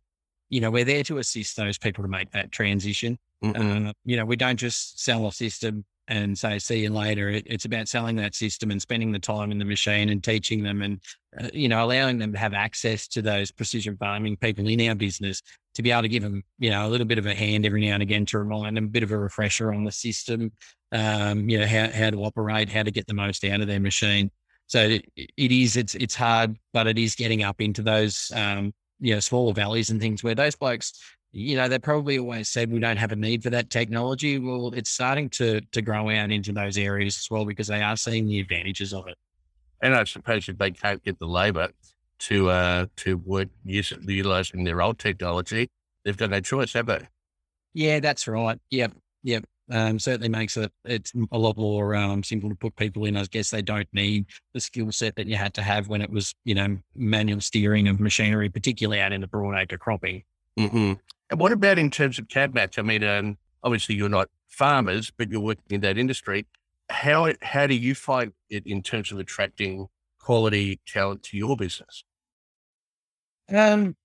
You 0.50 0.62
know, 0.62 0.70
we're 0.70 0.86
there 0.86 1.04
to 1.04 1.18
assist 1.20 1.56
those 1.56 1.78
people 1.78 2.04
to 2.04 2.10
make 2.10 2.32
that 2.32 2.52
transition. 2.52 3.18
Mhm. 3.44 3.88
Uh, 3.88 3.94
you 4.04 4.18
know, 4.18 4.26
we 4.26 4.36
don't 4.36 4.58
just 4.58 5.02
sell 5.02 5.26
a 5.28 5.32
system 5.32 5.86
and 6.10 6.38
say, 6.38 6.58
see 6.60 6.80
you 6.80 6.90
later. 6.90 7.30
It, 7.30 7.46
it's 7.46 7.66
about 7.66 7.88
selling 7.88 8.16
that 8.18 8.36
system 8.36 8.72
and 8.72 8.82
spending 8.82 9.12
the 9.12 9.20
time 9.20 9.52
in 9.52 9.60
the 9.60 9.66
machine 9.66 10.10
and 10.10 10.24
teaching 10.24 10.64
them 10.64 10.82
and, 10.82 11.00
uh, 11.40 11.50
you 11.54 11.70
know, 11.70 11.86
allowing 11.86 12.18
them 12.18 12.34
to 12.34 12.38
have 12.40 12.56
access 12.56 13.08
to 13.10 13.22
those 13.22 13.52
precision 13.52 13.96
farming 13.96 14.36
people 14.38 14.68
in 14.68 14.90
our 14.90 14.96
business 14.96 15.42
to 15.76 15.84
be 15.84 15.92
able 15.92 16.02
to 16.02 16.10
give 16.10 16.24
them, 16.24 16.44
you 16.58 16.72
know, 16.72 16.86
a 16.86 16.90
little 16.90 17.06
bit 17.06 17.20
of 17.20 17.28
a 17.28 17.36
hand 17.36 17.66
every 17.66 17.86
now 17.86 17.94
and 17.94 18.04
again 18.04 18.26
to 18.26 18.40
remind 18.40 18.76
them 18.76 18.86
a 18.86 18.90
bit 18.90 19.04
of 19.04 19.12
a 19.12 19.18
refresher 19.18 19.72
on 19.72 19.84
the 19.84 19.92
system, 19.92 20.52
um, 20.92 21.48
you 21.48 21.60
know, 21.60 21.68
how, 21.68 21.90
how 21.92 22.10
to 22.10 22.18
operate, 22.24 22.70
how 22.70 22.84
to 22.84 22.92
get 22.92 23.06
the 23.06 23.14
most 23.14 23.46
out 23.46 23.62
of 23.62 23.68
their 23.68 23.80
machine. 23.80 24.32
So 24.66 24.82
it, 24.82 25.06
it 25.16 25.52
is, 25.52 25.78
it's, 25.78 25.94
it's 25.94 26.16
hard, 26.16 26.58
but 26.74 26.88
it 26.88 26.98
is 26.98 27.16
getting 27.16 27.44
up 27.44 27.62
into 27.62 27.84
those, 27.84 28.32
um, 28.36 28.74
you 29.00 29.14
know, 29.14 29.20
smaller 29.20 29.54
valleys 29.54 29.90
and 29.90 30.00
things 30.00 30.24
where 30.24 30.36
those 30.36 30.56
blokes, 30.56 30.94
you 31.32 31.56
know, 31.56 31.68
they 31.68 31.80
probably 31.80 32.20
always 32.20 32.50
said 32.50 32.72
we 32.72 32.80
don't 32.80 32.98
have 32.98 33.12
a 33.12 33.16
need 33.16 33.44
for 33.44 33.50
that 33.52 33.70
technology. 33.70 34.40
Well, 34.40 34.74
it's 34.74 34.90
starting 34.90 35.30
to 35.32 35.62
to 35.62 35.82
grow 35.82 36.10
out 36.10 36.32
into 36.32 36.52
those 36.52 36.78
areas 36.78 37.18
as 37.18 37.28
well 37.30 37.46
because 37.46 37.68
they 37.68 37.82
are 37.82 37.96
seeing 37.96 38.28
the 38.28 38.40
advantages 38.40 38.94
of 38.94 39.08
it. 39.08 39.18
And 39.82 39.96
I 39.96 40.04
suppose 40.04 40.50
if 40.50 40.58
they 40.58 40.72
can't 40.72 41.04
get 41.04 41.20
the 41.20 41.28
labour 41.28 41.70
to 42.20 42.50
uh, 42.50 42.86
to 42.98 43.18
work 43.18 43.50
use, 43.64 43.94
utilizing 44.02 44.64
their 44.64 44.82
old 44.82 45.00
technology, 45.00 45.70
they've 46.04 46.18
got 46.18 46.32
no 46.32 46.42
choice, 46.42 46.74
have 46.74 46.88
they? 46.88 47.08
Yeah, 47.74 48.00
that's 48.00 48.28
right. 48.28 48.60
Yep, 48.72 48.94
yep. 49.24 49.46
Um, 49.72 50.00
certainly 50.00 50.30
makes 50.30 50.58
it 50.58 50.72
it's 50.84 51.14
a 51.32 51.38
lot 51.38 51.56
more 51.56 51.96
um, 51.96 52.24
simple 52.24 52.50
to 52.50 52.56
put 52.56 52.76
people 52.76 53.06
in. 53.06 53.16
I 53.16 53.26
guess 53.26 53.52
they 53.52 53.62
don't 53.62 53.88
need 53.94 54.26
the 54.54 54.60
skill 54.60 54.92
set 54.92 55.16
that 55.16 55.28
you 55.28 55.36
had 55.36 55.54
to 55.56 55.62
have 55.62 55.88
when 55.88 56.02
it 56.02 56.10
was, 56.10 56.34
you 56.44 56.56
know, 56.56 56.78
manual 56.96 57.40
steering 57.40 57.88
of 57.88 58.00
machinery, 58.00 58.50
particularly 58.50 59.00
out 59.00 59.14
in 59.14 59.22
the 59.22 59.28
broadacre 59.28 59.78
cropping. 59.78 60.24
Mm-hmm. 60.58 60.94
And 61.30 61.40
what 61.40 61.52
about 61.52 61.78
in 61.78 61.92
terms 61.92 62.18
of 62.18 62.28
Cadmac? 62.28 62.80
I 62.80 62.82
mean, 62.82 63.04
um, 63.04 63.38
obviously 63.64 63.96
you're 63.96 64.10
not 64.10 64.30
farmers, 64.48 65.12
but 65.16 65.30
you're 65.30 65.40
working 65.40 65.64
in 65.70 65.82
that 65.82 65.98
industry. 65.98 66.48
How 66.90 67.32
how 67.44 67.68
do 67.68 67.76
you 67.76 67.94
find 67.94 68.34
it 68.50 68.66
in 68.66 68.82
terms 68.82 69.12
of 69.12 69.20
attracting 69.20 69.88
quality 70.20 70.80
talent 70.88 71.24
to 71.24 71.38
your 71.38 71.56
business? 71.56 72.04
Um, 73.52 73.96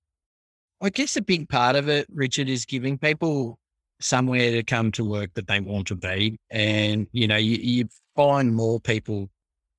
I 0.80 0.90
guess 0.90 1.16
a 1.16 1.22
big 1.22 1.48
part 1.48 1.76
of 1.76 1.88
it, 1.88 2.06
Richard, 2.12 2.48
is 2.48 2.66
giving 2.66 2.98
people 2.98 3.58
somewhere 4.04 4.50
to 4.50 4.62
come 4.62 4.92
to 4.92 5.04
work 5.04 5.32
that 5.34 5.46
they 5.46 5.60
want 5.60 5.86
to 5.86 5.94
be. 5.94 6.38
And, 6.50 7.06
you 7.12 7.26
know, 7.26 7.38
you, 7.38 7.56
you 7.56 7.88
find 8.14 8.54
more 8.54 8.78
people 8.78 9.30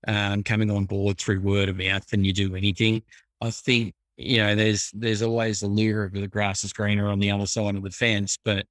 um, 0.08 0.42
coming 0.44 0.72
on 0.72 0.86
board 0.86 1.20
through 1.20 1.42
word 1.42 1.70
of 1.70 1.78
mouth 1.78 2.08
than 2.08 2.26
you 2.26 2.34
do 2.34 2.56
anything. 2.56 3.04
I 3.40 3.52
think, 3.52 3.94
you 4.18 4.38
know, 4.38 4.56
there's 4.56 4.92
there's 4.94 5.22
always 5.22 5.60
the 5.60 5.68
lure 5.68 6.06
of 6.06 6.14
the 6.14 6.28
grass 6.28 6.64
is 6.64 6.74
greener 6.74 7.08
on 7.08 7.20
the 7.20 7.30
other 7.30 7.46
side 7.46 7.76
of 7.76 7.84
the 7.84 7.92
fence. 7.92 8.38
But 8.44 8.66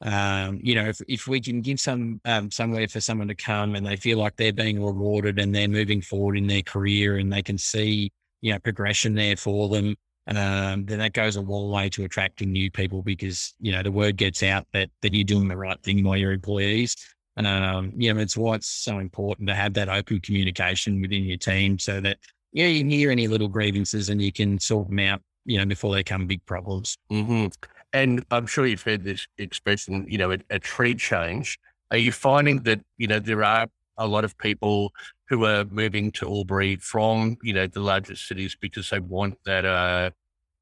um, 0.00 0.58
you 0.62 0.74
know, 0.74 0.86
if, 0.86 1.00
if 1.08 1.26
we 1.28 1.40
can 1.40 1.60
give 1.60 1.78
some 1.80 2.20
um, 2.24 2.50
somewhere 2.50 2.88
for 2.88 3.00
someone 3.00 3.28
to 3.28 3.34
come 3.34 3.76
and 3.76 3.86
they 3.86 3.96
feel 3.96 4.18
like 4.18 4.36
they're 4.36 4.52
being 4.52 4.84
rewarded 4.84 5.38
and 5.38 5.54
they're 5.54 5.68
moving 5.68 6.02
forward 6.02 6.36
in 6.36 6.48
their 6.48 6.62
career 6.62 7.16
and 7.16 7.32
they 7.32 7.42
can 7.42 7.58
see, 7.58 8.10
you 8.40 8.52
know, 8.52 8.58
progression 8.58 9.14
there 9.14 9.36
for 9.36 9.68
them, 9.68 9.94
um, 10.36 10.86
then 10.86 10.98
that 10.98 11.12
goes 11.12 11.36
a 11.36 11.40
long 11.40 11.70
way 11.70 11.88
to 11.90 12.04
attracting 12.04 12.50
new 12.50 12.70
people 12.70 13.02
because 13.02 13.54
you 13.60 13.72
know 13.72 13.82
the 13.82 13.92
word 13.92 14.16
gets 14.16 14.42
out 14.42 14.66
that 14.72 14.90
that 15.02 15.14
you're 15.14 15.24
doing 15.24 15.48
the 15.48 15.56
right 15.56 15.80
thing 15.82 16.02
by 16.02 16.16
your 16.16 16.32
employees. 16.32 16.96
And 17.36 17.46
um, 17.46 17.92
you 17.96 18.12
know, 18.12 18.20
it's 18.20 18.36
why 18.36 18.56
it's 18.56 18.68
so 18.68 18.98
important 18.98 19.48
to 19.48 19.54
have 19.54 19.74
that 19.74 19.88
open 19.88 20.20
communication 20.20 21.00
within 21.00 21.24
your 21.24 21.36
team 21.36 21.78
so 21.78 22.00
that 22.00 22.18
you 22.52 22.64
know, 22.64 22.70
you 22.70 22.80
can 22.80 22.90
hear 22.90 23.10
any 23.10 23.28
little 23.28 23.48
grievances 23.48 24.08
and 24.08 24.20
you 24.20 24.32
can 24.32 24.58
sort 24.58 24.88
them 24.88 24.98
out, 24.98 25.20
you 25.44 25.58
know, 25.58 25.66
before 25.66 25.92
they 25.94 26.00
become 26.00 26.26
big 26.26 26.44
problems. 26.46 26.96
Mm-hmm. 27.10 27.48
And 27.92 28.24
I'm 28.30 28.46
sure 28.46 28.66
you've 28.66 28.82
heard 28.82 29.04
this 29.04 29.26
expression, 29.38 30.06
you 30.08 30.18
know, 30.18 30.32
a, 30.32 30.38
a 30.50 30.58
tree 30.58 30.94
change. 30.94 31.58
Are 31.90 31.98
you 31.98 32.10
finding 32.10 32.62
that 32.62 32.80
you 32.96 33.06
know 33.06 33.20
there 33.20 33.44
are 33.44 33.68
a 33.98 34.06
lot 34.06 34.24
of 34.24 34.36
people 34.38 34.92
who 35.28 35.44
are 35.44 35.64
moving 35.64 36.12
to 36.12 36.26
Albury 36.26 36.76
from 36.76 37.36
you 37.42 37.52
know 37.52 37.66
the 37.66 37.80
largest 37.80 38.28
cities 38.28 38.56
because 38.60 38.90
they 38.90 39.00
want 39.00 39.38
that 39.44 39.64
uh 39.64 40.10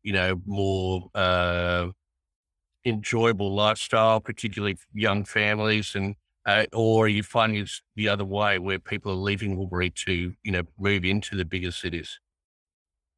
you 0.03 0.13
know 0.13 0.41
more 0.47 1.11
uh 1.15 1.89
enjoyable 2.85 3.55
lifestyle, 3.55 4.21
particularly 4.21 4.75
for 4.75 4.87
young 4.93 5.25
families, 5.25 5.95
and 5.95 6.15
uh, 6.47 6.67
or 6.73 7.07
are 7.07 7.09
you 7.09 7.23
finding 7.23 7.63
it's 7.63 7.83
the 7.97 8.09
other 8.09 8.25
way 8.25 8.59
where 8.59 8.79
people 8.79 9.13
are 9.13 9.17
leaving 9.17 9.59
Albury 9.59 9.91
to 9.91 10.35
you 10.43 10.53
know 10.53 10.63
move 10.79 11.05
into 11.05 11.37
the 11.37 11.45
bigger 11.45 11.71
cities? 11.71 12.19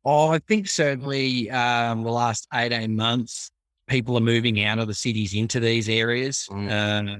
Oh, 0.05 0.29
I 0.29 0.39
think 0.39 0.69
certainly 0.69 1.51
um, 1.51 2.05
the 2.05 2.13
last 2.13 2.47
18 2.55 2.95
months, 2.95 3.51
people 3.89 4.17
are 4.17 4.21
moving 4.21 4.63
out 4.63 4.79
of 4.79 4.87
the 4.87 4.95
cities 4.95 5.35
into 5.35 5.59
these 5.59 5.89
areas. 5.89 6.49
Uh, 6.49 7.17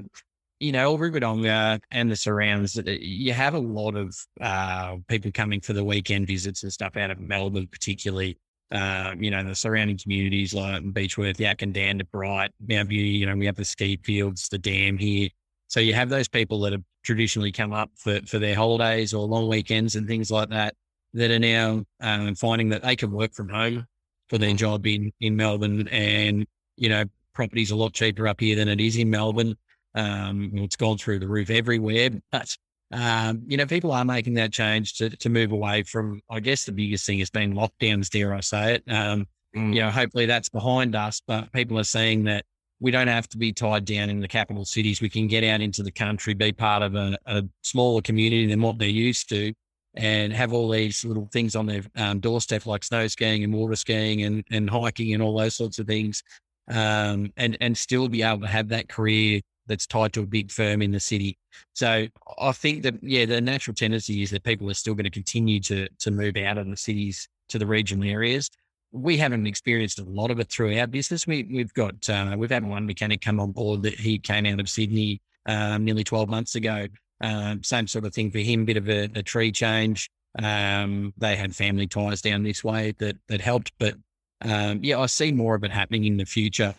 you 0.59 0.73
know, 0.73 0.97
Wodonga 0.97 1.81
and 1.91 2.11
the 2.11 2.17
surrounds, 2.17 2.79
uh, 2.79 2.83
you 2.87 3.33
have 3.33 3.55
a 3.55 3.59
lot 3.59 3.95
of 3.95 4.17
uh, 4.41 4.97
people 5.09 5.31
coming 5.33 5.61
for 5.61 5.73
the 5.73 5.85
weekend 5.85 6.27
visits 6.27 6.63
and 6.63 6.73
stuff 6.73 6.97
out 6.97 7.11
of 7.11 7.21
Melbourne, 7.21 7.69
particularly. 7.71 8.39
Uh, 8.73 9.15
you 9.17 9.31
know, 9.31 9.45
the 9.45 9.55
surrounding 9.55 9.97
communities 9.97 10.53
like 10.53 10.83
Beechworth, 10.83 11.37
Yackandandah, 11.37 12.11
Bright, 12.11 12.51
Mount 12.69 12.89
Beauty, 12.89 13.11
you 13.11 13.25
know, 13.25 13.37
we 13.37 13.47
have 13.47 13.55
the 13.55 13.65
ski 13.65 13.97
fields, 14.03 14.49
the 14.49 14.59
dam 14.59 14.99
here. 14.99 15.29
So 15.69 15.79
you 15.79 15.95
have 15.95 16.09
those 16.09 16.27
people 16.27 16.61
that 16.63 16.73
have 16.73 16.83
traditionally 17.05 17.53
come 17.53 17.73
up 17.73 17.91
for, 17.95 18.21
for 18.27 18.41
their 18.41 18.57
holidays 18.57 19.15
or 19.15 19.25
long 19.25 19.49
weekends 19.49 19.95
and 19.95 20.09
things 20.09 20.33
like 20.33 20.49
that, 20.49 20.75
that 21.15 21.31
are 21.31 21.39
now 21.39 21.85
um, 22.01 22.35
finding 22.35 22.71
that 22.71 22.83
they 22.83 22.97
can 22.97 23.13
work 23.13 23.35
from 23.35 23.49
home 23.49 23.87
for 24.29 24.39
their 24.39 24.55
job 24.55 24.85
in, 24.87 25.13
in 25.21 25.37
Melbourne. 25.37 25.87
And, 25.89 26.45
you 26.77 26.89
know, 26.89 27.05
property's 27.35 27.71
a 27.71 27.77
lot 27.77 27.93
cheaper 27.93 28.27
up 28.27 28.41
here 28.41 28.57
than 28.57 28.69
it 28.69 28.81
is 28.81 28.97
in 28.97 29.11
Melbourne. 29.11 29.55
Um, 29.97 30.51
it's 30.55 30.77
gone 30.77 30.99
through 30.99 31.19
the 31.19 31.29
roof 31.29 31.51
everywhere, 31.51 32.11
but 32.31 32.55
um, 32.93 33.43
you 33.49 33.57
know, 33.57 33.67
people 33.67 33.91
are 33.91 34.05
making 34.05 34.35
that 34.35 34.53
change 34.53 34.95
to, 34.99 35.11
to 35.11 35.29
move 35.29 35.51
away 35.51 35.83
from, 35.83 36.21
I 36.31 36.39
guess 36.39 36.65
the 36.65 36.73
biggest 36.73 37.05
thing 37.07 37.19
has 37.19 37.31
been 37.31 37.55
lockdowns, 37.55 38.11
dare 38.11 38.33
I 38.33 38.41
say 38.41 38.75
it. 38.77 38.93
Um, 38.93 39.27
Mm. 39.57 39.75
you 39.75 39.81
know, 39.81 39.91
hopefully 39.91 40.27
that's 40.27 40.51
behind 40.51 40.95
us, 40.95 41.23
but 41.27 41.51
people 41.53 41.79
are 41.79 41.85
seeing 41.85 42.25
that 42.25 42.45
we 42.79 42.91
don't 42.91 43.09
have 43.09 43.27
to 43.31 43.39
be 43.39 43.55
tied 43.55 43.87
down 43.87 44.11
in 44.11 44.21
the 44.21 44.29
capital 44.29 44.67
cities. 44.67 45.01
We 45.01 45.09
can 45.09 45.29
get 45.29 45.45
out 45.45 45.63
into 45.63 45.83
the 45.83 45.91
country, 45.91 46.35
be 46.35 46.53
part 46.53 46.83
of 46.83 46.95
a, 46.95 47.17
a 47.25 47.43
smaller 47.63 48.03
community 48.03 48.47
than 48.47 48.61
what 48.61 48.79
they're 48.79 48.89
used 48.89 49.31
to, 49.31 49.55
and 49.95 50.31
have 50.33 50.53
all 50.53 50.69
these 50.69 51.07
little 51.07 51.27
things 51.33 51.57
on 51.57 51.65
their 51.65 51.81
um, 51.97 52.21
doorstep 52.21 52.67
like 52.67 52.85
snow 52.85 53.07
skiing 53.07 53.45
and 53.45 53.55
water 53.55 53.77
skiing 53.77 54.25
and, 54.25 54.45
and 54.51 54.69
hiking 54.69 55.15
and 55.15 55.23
all 55.23 55.39
those 55.39 55.57
sorts 55.57 55.79
of 55.79 55.87
things, 55.87 56.23
um, 56.69 57.33
and 57.39 57.57
and 57.63 57.79
still 57.79 58.09
be 58.09 58.23
able 58.23 58.43
to 58.43 58.47
have 58.47 58.69
that 58.69 58.91
career 58.91 59.41
that's 59.67 59.87
tied 59.87 60.13
to 60.15 60.23
a 60.23 60.27
big 60.27 60.51
firm 60.51 60.83
in 60.83 60.93
the 60.93 61.01
city. 61.01 61.39
So 61.75 62.07
I 62.39 62.53
think 62.53 62.83
that 62.83 63.03
yeah, 63.03 63.25
the 63.27 63.41
natural 63.41 63.75
tendency 63.75 64.23
is 64.23 64.31
that 64.31 64.45
people 64.45 64.71
are 64.71 64.75
still 64.75 64.95
going 64.95 65.05
to 65.05 65.11
continue 65.11 65.61
to 65.61 65.89
to 65.99 66.11
move 66.11 66.37
out 66.37 66.59
of 66.59 66.69
the 66.69 66.77
cities 66.77 67.29
to 67.49 67.59
the 67.59 67.67
regional 67.67 68.09
areas. 68.09 68.51
We 68.93 69.17
haven't 69.17 69.47
experienced 69.47 69.99
a 69.99 70.05
lot 70.05 70.31
of 70.31 70.41
it 70.41 70.51
through 70.51 70.79
our 70.79 70.87
business. 70.87 71.27
We 71.27 71.45
we've 71.45 71.75
got 71.75 72.09
uh, 72.09 72.35
we've 72.37 72.51
had 72.51 72.65
one 72.65 72.87
mechanic 72.87 73.21
come 73.21 73.41
on 73.41 73.53
board 73.53 73.83
that 73.83 73.95
he 73.95 74.19
came 74.19 74.47
out 74.47 74.61
of 74.61 74.69
Sydney 74.69 75.21
um, 75.47 75.85
nearly 75.85 76.05
twelve 76.05 76.29
months 76.29 76.55
ago. 76.55 76.87
Um, 77.21 77.63
same 77.63 77.87
sort 77.87 78.05
of 78.05 78.15
thing 78.15 78.31
for 78.31 78.39
him, 78.39 78.67
bit 78.67 78.77
of 78.77 78.89
a, 78.89 79.05
a 79.15 79.23
tree 79.23 79.51
change. 79.51 80.11
Um, 80.39 81.15
they 81.17 81.35
had 81.35 81.57
family 81.57 81.87
ties 81.87 82.21
down 82.21 82.43
this 82.43 82.63
way 82.63 82.95
that 82.99 83.17
that 83.29 83.41
helped, 83.41 83.73
but 83.79 83.95
um, 84.43 84.81
yeah, 84.83 84.99
I 84.99 85.07
see 85.07 85.33
more 85.33 85.55
of 85.55 85.65
it 85.65 85.71
happening 85.71 86.05
in 86.05 86.19
the 86.19 86.27
future. 86.27 86.75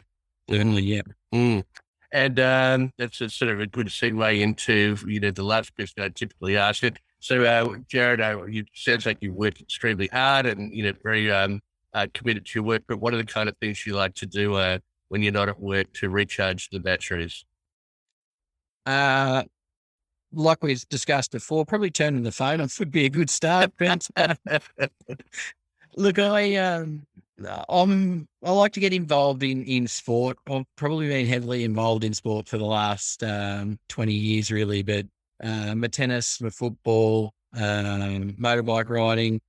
Certainly, 0.50 0.84
yeah. 0.84 1.02
Mm. 1.34 1.64
And 2.18 2.40
um, 2.40 2.92
that's 2.98 3.22
a 3.22 3.30
sort 3.30 3.52
of 3.52 3.60
a 3.60 3.68
good 3.68 3.90
segue 3.90 4.42
into 4.42 4.98
you 5.06 5.20
know 5.20 5.30
the 5.30 5.44
last 5.44 5.76
question 5.76 6.02
I 6.02 6.10
typically 6.10 6.58
ask 6.58 6.82
it. 6.82 6.98
So, 7.20 7.44
uh, 7.44 7.76
Jared, 7.88 8.22
uh, 8.22 8.44
you 8.46 8.66
sounds 8.74 9.06
like 9.06 9.20
you 9.22 9.32
work 9.32 9.62
extremely 9.62 10.08
hard 10.08 10.48
and 10.48 10.74
you 10.74 10.82
know 10.82 10.94
very 11.04 11.32
um, 11.32 11.62
uh, 11.94 12.08
committed 12.16 12.48
to 12.48 12.52
your 12.56 12.64
work, 12.64 12.82
but 12.88 12.98
what 12.98 13.14
are 13.14 13.18
the 13.18 13.24
kind 13.24 13.48
of 13.48 13.56
things 13.60 13.86
you 13.86 13.94
like 13.94 14.16
to 14.16 14.26
do 14.26 14.56
uh, 14.56 14.80
when 15.10 15.22
you're 15.22 15.32
not 15.32 15.48
at 15.48 15.60
work 15.60 15.94
to 15.94 16.10
recharge 16.10 16.70
the 16.72 16.80
batteries? 16.80 17.46
Uh, 18.88 19.44
like 20.34 20.64
we 20.64 20.76
discussed 20.90 21.34
before, 21.34 21.68
probably 21.68 21.92
turning 21.92 22.24
the 22.24 22.32
phone 22.32 22.62
off 22.62 22.80
would 22.80 22.90
be 22.90 23.06
a 23.06 23.10
good 23.10 23.30
start. 23.30 23.72
Look, 25.98 26.20
I 26.20 26.56
um, 26.58 27.08
I'm 27.70 28.28
I 28.44 28.52
like 28.52 28.74
to 28.74 28.80
get 28.80 28.94
involved 28.94 29.42
in 29.42 29.64
in 29.66 29.88
sport. 29.88 30.38
I've 30.48 30.66
probably 30.76 31.08
been 31.08 31.26
heavily 31.26 31.64
involved 31.64 32.04
in 32.04 32.14
sport 32.14 32.48
for 32.48 32.60
the 32.60 32.66
last 32.66 33.24
um, 33.24 33.80
twenty 33.90 34.14
years, 34.14 34.52
really. 34.52 34.84
But 34.84 35.08
uh, 35.44 35.74
my 35.74 35.88
tennis, 35.88 36.40
my 36.40 36.52
football, 36.52 37.34
um, 37.56 38.34
motorbike 38.40 38.90
riding, 38.90 39.42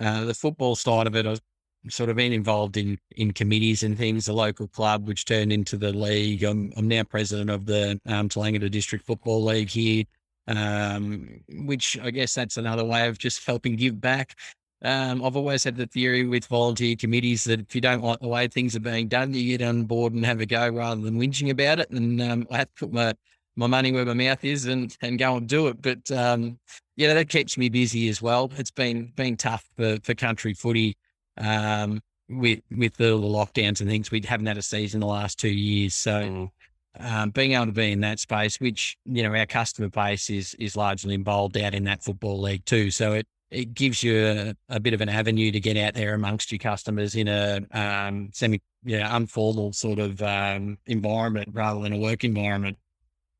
uh, 0.00 0.24
the 0.24 0.34
football 0.34 0.76
side 0.76 1.08
of 1.08 1.16
it, 1.16 1.26
I've 1.26 1.40
sort 1.88 2.08
of 2.08 2.14
been 2.14 2.32
involved 2.32 2.76
in 2.76 2.98
in 3.16 3.32
committees 3.32 3.82
and 3.82 3.98
things. 3.98 4.26
The 4.26 4.32
local 4.32 4.68
club, 4.68 5.08
which 5.08 5.24
turned 5.24 5.52
into 5.52 5.76
the 5.76 5.92
league. 5.92 6.44
I'm 6.44 6.72
I'm 6.76 6.86
now 6.86 7.02
president 7.02 7.50
of 7.50 7.66
the 7.66 8.00
um, 8.06 8.28
District 8.28 9.04
Football 9.04 9.44
League 9.44 9.70
here 9.70 10.04
um, 10.48 11.40
which 11.48 11.98
I 11.98 12.10
guess 12.10 12.34
that's 12.34 12.56
another 12.56 12.84
way 12.84 13.08
of 13.08 13.18
just 13.18 13.44
helping 13.44 13.76
give 13.76 14.00
back. 14.00 14.36
Um, 14.82 15.24
I've 15.24 15.36
always 15.36 15.64
had 15.64 15.76
the 15.76 15.86
theory 15.86 16.26
with 16.26 16.46
volunteer 16.46 16.96
committees 16.96 17.44
that 17.44 17.60
if 17.60 17.74
you 17.74 17.80
don't 17.80 18.04
like 18.04 18.20
the 18.20 18.28
way 18.28 18.46
things 18.46 18.76
are 18.76 18.80
being 18.80 19.08
done, 19.08 19.32
you 19.32 19.56
get 19.56 19.66
on 19.66 19.84
board 19.84 20.12
and 20.12 20.24
have 20.24 20.40
a 20.40 20.46
go 20.46 20.68
rather 20.68 21.00
than 21.00 21.18
whinging 21.18 21.50
about 21.50 21.80
it. 21.80 21.90
And 21.90 22.20
um, 22.20 22.46
I 22.50 22.58
have 22.58 22.74
to 22.74 22.86
put 22.86 22.92
my, 22.92 23.14
my 23.56 23.66
money 23.66 23.90
where 23.92 24.04
my 24.04 24.12
mouth 24.14 24.44
is 24.44 24.66
and, 24.66 24.94
and 25.00 25.18
go 25.18 25.36
and 25.36 25.48
do 25.48 25.68
it. 25.68 25.80
But 25.80 26.10
um, 26.10 26.58
yeah, 26.96 27.14
that 27.14 27.30
keeps 27.30 27.56
me 27.56 27.68
busy 27.68 28.08
as 28.08 28.20
well. 28.20 28.50
It's 28.56 28.70
been 28.70 29.12
been 29.16 29.36
tough 29.36 29.64
for, 29.76 29.98
for 30.02 30.14
country 30.14 30.52
footy 30.52 30.96
um, 31.38 32.00
with 32.28 32.60
with 32.70 32.96
the 32.96 33.16
lockdowns 33.16 33.80
and 33.80 33.88
things. 33.88 34.10
We 34.10 34.22
haven't 34.26 34.46
had 34.46 34.58
a 34.58 34.62
season 34.62 35.00
the 35.00 35.06
last 35.06 35.38
two 35.38 35.48
years, 35.48 35.94
so 35.94 36.22
mm 36.22 36.50
um, 36.98 37.30
being 37.30 37.52
able 37.52 37.66
to 37.66 37.72
be 37.72 37.92
in 37.92 38.00
that 38.00 38.20
space, 38.20 38.60
which 38.60 38.96
you 39.04 39.22
know 39.22 39.34
our 39.34 39.46
customer 39.46 39.88
base 39.88 40.30
is 40.30 40.54
is 40.54 40.76
largely 40.76 41.14
involved 41.14 41.56
out 41.56 41.74
in 41.74 41.84
that 41.84 42.02
football 42.02 42.40
league 42.40 42.64
too. 42.64 42.90
So 42.90 43.12
it 43.12 43.26
it 43.50 43.74
gives 43.74 44.02
you 44.02 44.26
a, 44.26 44.54
a 44.68 44.80
bit 44.80 44.94
of 44.94 45.00
an 45.00 45.08
avenue 45.08 45.52
to 45.52 45.60
get 45.60 45.76
out 45.76 45.94
there 45.94 46.14
amongst 46.14 46.50
your 46.50 46.58
customers 46.58 47.14
in 47.14 47.28
a 47.28 47.60
um, 47.72 48.30
semi 48.32 48.60
know, 48.84 49.16
informal 49.16 49.72
sort 49.72 49.98
of 49.98 50.22
um, 50.22 50.78
environment 50.86 51.48
rather 51.52 51.80
than 51.80 51.92
a 51.92 51.98
work 51.98 52.24
environment. 52.24 52.76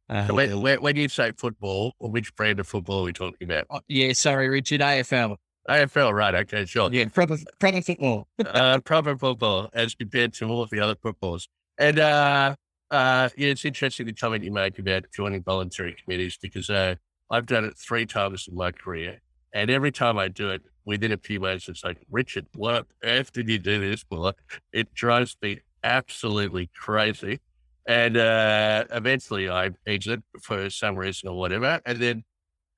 Uh, 0.09 0.29
when, 0.29 0.61
when, 0.61 0.81
when, 0.81 0.97
you 0.97 1.09
say 1.09 1.33
football, 1.37 1.93
which 1.99 2.35
brand 2.37 2.61
of 2.61 2.69
football 2.69 3.01
are 3.01 3.05
we 3.05 3.13
talking 3.13 3.49
about? 3.49 3.67
Oh, 3.71 3.81
yeah, 3.89 4.13
sorry, 4.13 4.49
Richard, 4.49 4.81
AFL. 4.81 5.37
AFL, 5.69 6.13
right? 6.13 6.35
Okay, 6.35 6.65
sure. 6.65 6.93
Yeah, 6.93 7.07
proper, 7.07 7.37
proper 7.59 7.83
football. 7.83 8.29
uh, 8.47 8.79
proper 8.81 9.17
football 9.17 9.69
as 9.73 9.97
compared 9.97 10.33
to 10.35 10.49
all 10.49 10.63
of 10.63 10.71
the 10.71 10.79
other 10.79 10.95
footballs. 11.03 11.49
And 11.79 11.99
uh, 11.99 12.55
uh, 12.91 13.29
yeah, 13.37 13.49
it's 13.49 13.65
interesting 13.65 14.07
the 14.07 14.13
comment 14.13 14.45
you 14.45 14.53
make 14.53 14.79
about 14.79 15.07
joining 15.13 15.43
voluntary 15.43 15.97
committees 16.03 16.39
because 16.41 16.71
uh, 16.71 16.95
I've 17.31 17.47
done 17.47 17.65
it 17.65 17.77
three 17.77 18.07
times 18.07 18.47
in 18.49 18.55
my 18.55 18.71
career. 18.71 19.21
And 19.57 19.71
every 19.71 19.91
time 19.91 20.19
I 20.19 20.29
do 20.29 20.51
it, 20.51 20.61
within 20.85 21.13
a 21.13 21.17
few 21.17 21.41
months, 21.41 21.67
it's 21.71 21.83
like, 21.83 21.97
Richard, 22.11 22.47
what 22.55 22.87
did 23.01 23.49
you 23.49 23.59
do 23.59 23.81
this 23.81 24.03
for? 24.03 24.35
It 24.71 24.93
drives 24.93 25.35
me 25.41 25.61
absolutely 25.83 26.69
crazy. 26.79 27.41
And 27.89 28.19
uh, 28.19 28.85
eventually 28.91 29.49
I 29.49 29.71
exit 29.87 30.23
for 30.43 30.69
some 30.69 30.95
reason 30.97 31.31
or 31.31 31.39
whatever. 31.39 31.81
And 31.87 31.99
then 31.99 32.25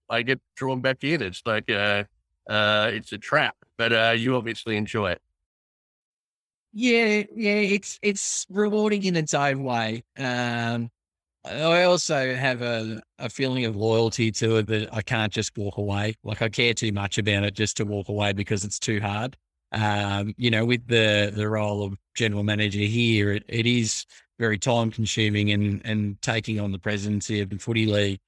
I 0.09 0.23
get 0.23 0.41
drawn 0.55 0.81
back 0.81 1.03
in. 1.03 1.21
It's 1.21 1.43
like, 1.45 1.69
uh, 1.69 2.05
uh, 2.49 2.91
it's 2.93 3.13
a 3.13 3.19
trap, 3.19 3.57
but 3.77 3.93
uh, 3.93 4.15
you 4.17 4.37
obviously 4.37 4.77
enjoy 4.77 5.11
it. 5.11 5.23
Yeah, 6.73 7.25
yeah, 7.35 7.61
it's 7.75 7.99
it's 8.03 8.47
rewarding 8.49 9.03
in 9.03 9.17
its 9.17 9.35
own 9.35 9.65
way. 9.65 10.05
Um, 10.17 10.91
I 11.45 11.85
also 11.85 12.35
have 12.35 12.63
a, 12.63 13.01
a 13.19 13.29
feeling 13.29 13.65
of 13.65 13.77
loyalty 13.77 14.31
to 14.33 14.57
it 14.57 14.67
that 14.67 14.93
I 14.93 15.03
can't 15.03 15.33
just 15.33 15.57
walk 15.57 15.79
away. 15.79 16.15
Like 16.23 16.43
I 16.43 16.49
care 16.49 16.75
too 16.75 16.93
much 16.93 17.19
about 17.19 17.45
it 17.45 17.55
just 17.55 17.77
to 17.79 17.85
walk 17.85 18.09
away 18.09 18.33
because 18.33 18.65
it's 18.65 18.79
too 18.79 19.01
hard. 19.01 19.37
Um, 19.73 20.35
you 20.37 20.51
know, 20.51 20.65
with 20.65 20.87
the 20.87 21.33
the 21.35 21.49
role 21.49 21.85
of 21.85 21.95
general 22.15 22.43
manager 22.43 22.81
here, 22.81 23.33
it, 23.33 23.45
it 23.49 23.67
is 23.67 24.05
very 24.39 24.59
time 24.59 24.91
consuming 24.91 25.53
and 25.53 25.83
and 25.85 26.21
taking 26.23 26.59
on 26.59 26.73
the 26.73 26.79
presidency 26.79 27.41
of 27.41 27.51
the 27.51 27.59
footy 27.59 27.87
league 27.87 28.21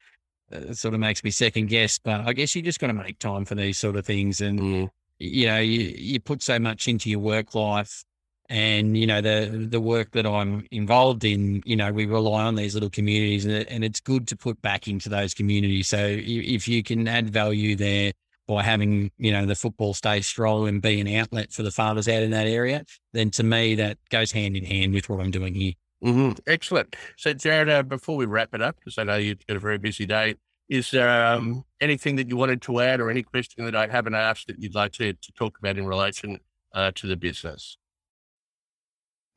uh, 0.52 0.72
sort 0.72 0.94
of 0.94 1.00
makes 1.00 1.24
me 1.24 1.30
second 1.30 1.68
guess. 1.68 1.98
But 1.98 2.20
I 2.26 2.32
guess 2.32 2.54
you 2.54 2.62
just 2.62 2.78
got 2.78 2.88
to 2.88 2.92
make 2.92 3.18
time 3.18 3.44
for 3.44 3.54
these 3.54 3.78
sort 3.78 3.96
of 3.96 4.04
things, 4.04 4.40
and 4.40 4.60
mm. 4.60 4.90
you 5.18 5.46
know, 5.46 5.58
you 5.58 5.94
you 5.96 6.20
put 6.20 6.42
so 6.42 6.58
much 6.58 6.88
into 6.88 7.08
your 7.08 7.20
work 7.20 7.54
life 7.54 8.04
and 8.50 8.98
you 8.98 9.06
know 9.06 9.20
the 9.20 9.68
the 9.70 9.80
work 9.80 10.10
that 10.10 10.26
I'm 10.26 10.66
involved 10.72 11.24
in, 11.24 11.62
you 11.64 11.76
know, 11.76 11.92
we 11.92 12.04
rely 12.04 12.42
on 12.42 12.56
these 12.56 12.74
little 12.74 12.90
communities, 12.90 13.46
and, 13.46 13.66
and 13.68 13.84
it's 13.84 14.00
good 14.00 14.26
to 14.28 14.36
put 14.36 14.60
back 14.60 14.88
into 14.88 15.08
those 15.08 15.32
communities. 15.32 15.88
So 15.88 15.98
if 16.04 16.66
you 16.66 16.82
can 16.82 17.06
add 17.06 17.30
value 17.30 17.76
there 17.76 18.12
by 18.48 18.64
having 18.64 19.12
you 19.18 19.30
know 19.30 19.46
the 19.46 19.54
football 19.54 19.94
stay 19.94 20.20
strong 20.20 20.66
and 20.66 20.82
be 20.82 21.00
an 21.00 21.06
outlet 21.08 21.52
for 21.52 21.62
the 21.62 21.70
farmers 21.70 22.08
out 22.08 22.22
in 22.22 22.32
that 22.32 22.48
area, 22.48 22.84
then 23.12 23.30
to 23.30 23.44
me 23.44 23.76
that 23.76 23.98
goes 24.10 24.32
hand 24.32 24.56
in 24.56 24.64
hand 24.64 24.92
with 24.92 25.08
what 25.08 25.20
I'm 25.20 25.30
doing 25.30 25.54
here. 25.54 25.72
Mm-hmm. 26.02 26.32
Excellent. 26.46 26.96
So 27.16 27.32
Jared, 27.32 27.68
uh, 27.68 27.84
before 27.84 28.16
we 28.16 28.26
wrap 28.26 28.52
it 28.52 28.62
up, 28.62 28.76
because 28.76 28.98
I 28.98 29.04
know 29.04 29.16
you've 29.16 29.46
got 29.46 29.56
a 29.56 29.60
very 29.60 29.78
busy 29.78 30.06
day, 30.06 30.34
is 30.68 30.90
there 30.90 31.24
um, 31.24 31.64
anything 31.80 32.16
that 32.16 32.28
you 32.28 32.36
wanted 32.36 32.62
to 32.62 32.80
add, 32.80 33.00
or 33.00 33.10
any 33.10 33.22
question 33.22 33.64
that 33.66 33.76
I 33.76 33.86
haven't 33.86 34.14
asked 34.14 34.48
that 34.48 34.58
you'd 34.58 34.74
like 34.74 34.92
to, 34.92 35.12
to 35.12 35.32
talk 35.32 35.58
about 35.58 35.78
in 35.78 35.86
relation 35.86 36.40
uh, 36.72 36.90
to 36.96 37.06
the 37.06 37.16
business? 37.16 37.76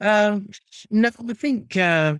Um, 0.03 0.49
no, 0.91 1.09
I 1.29 1.33
think, 1.33 1.77
uh, 1.77 2.15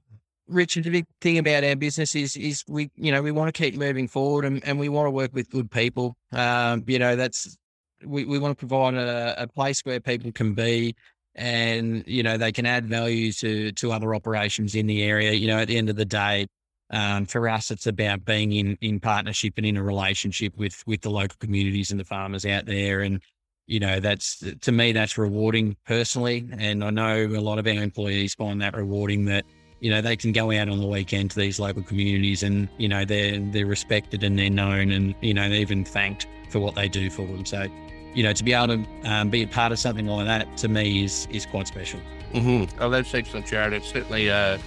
Richard, 0.48 0.86
the 0.86 0.90
big 0.90 1.06
thing 1.22 1.38
about 1.38 1.64
our 1.64 1.76
business 1.76 2.16
is 2.16 2.36
is 2.36 2.64
we, 2.68 2.90
you 2.96 3.12
know, 3.12 3.22
we 3.22 3.32
want 3.32 3.54
to 3.54 3.58
keep 3.64 3.76
moving 3.76 4.08
forward 4.08 4.46
and, 4.46 4.64
and 4.66 4.80
we 4.80 4.90
want 4.90 5.08
to 5.08 5.12
work 5.12 5.34
with 5.34 5.50
good 5.50 5.70
people. 5.70 6.16
Um, 6.32 6.84
you 6.88 7.00
know, 7.00 7.16
that's 7.16 7.58
we, 8.06 8.26
we 8.26 8.40
want 8.40 8.58
to 8.58 8.68
provide 8.68 8.94
a, 8.96 9.44
a 9.44 9.48
place 9.48 9.82
where 9.82 10.00
people 10.00 10.32
can 10.32 10.54
be 10.54 10.96
and 11.36 12.04
you 12.06 12.22
know 12.22 12.38
they 12.38 12.52
can 12.52 12.66
add 12.66 12.86
value 12.86 13.32
to 13.32 13.72
to 13.74 13.92
other 13.92 14.14
operations 14.14 14.76
in 14.76 14.88
the 14.88 15.04
area. 15.04 15.32
You 15.34 15.48
know, 15.48 15.60
at 15.60 15.68
the 15.68 15.78
end 15.78 15.90
of 15.90 15.96
the 15.96 16.06
day, 16.06 16.48
um, 16.92 17.26
for 17.26 17.50
us, 17.50 17.72
it's 17.72 17.88
about 17.88 18.26
being 18.26 18.52
in 18.52 18.78
in 18.82 19.00
partnership 19.00 19.54
and 19.58 19.66
in 19.66 19.78
a 19.78 19.84
relationship 19.84 20.56
with 20.58 20.84
with 20.86 21.02
the 21.02 21.10
local 21.10 21.38
communities 21.40 21.92
and 21.92 22.00
the 22.00 22.06
farmers 22.06 22.46
out 22.46 22.66
there, 22.66 23.02
and 23.02 23.22
you 23.68 23.80
know, 23.80 24.00
that's 24.00 24.44
to 24.62 24.72
me, 24.72 24.92
that's 24.92 25.18
rewarding 25.18 25.76
personally. 25.86 26.48
And 26.58 26.84
I 26.84 26.90
know 26.90 27.26
a 27.26 27.40
lot 27.40 27.60
of 27.60 27.68
our 27.68 27.74
employees 27.74 28.34
find 28.34 28.62
that 28.62 28.76
rewarding 28.76 29.26
that, 29.26 29.46
you 29.80 29.90
know, 29.90 30.02
they 30.02 30.16
can 30.16 30.32
go 30.32 30.52
out 30.52 30.70
on 30.70 30.80
the 30.80 30.88
weekend 30.88 31.32
to 31.32 31.40
these 31.40 31.60
local 31.60 31.84
communities 31.84 32.44
and, 32.44 32.70
you 32.78 32.88
know, 32.88 33.06
they're, 33.06 33.40
they're 33.40 33.66
respected 33.66 34.24
and 34.24 34.38
they're 34.38 34.50
known 34.50 34.92
and, 34.92 35.16
you 35.22 35.34
know, 35.34 35.50
they're 35.50 35.60
even 35.60 35.84
thanked 35.86 36.28
for 36.50 36.60
what 36.60 36.76
they 36.76 36.88
do 36.88 37.10
for 37.10 37.26
them. 37.26 37.46
So, 37.46 37.68
you 38.14 38.24
know, 38.24 38.34
to 38.34 38.44
be 38.44 38.54
able 38.54 38.78
to 38.78 38.86
um, 39.06 39.30
be 39.30 39.44
a 39.44 39.48
part 39.48 39.72
of 39.72 39.80
something 39.80 40.08
like 40.08 40.26
that 40.26 40.58
to 40.58 40.68
me 40.68 41.04
is, 41.04 41.28
is 41.32 41.46
quite 41.46 41.68
special. 41.68 42.00
Mm-hmm. 42.34 42.80
Oh, 42.82 42.90
that's 42.90 43.14
excellent, 43.14 43.48
Jared. 43.48 43.74
It's 43.74 43.90
certainly, 43.90 44.30
uh, 44.30 44.58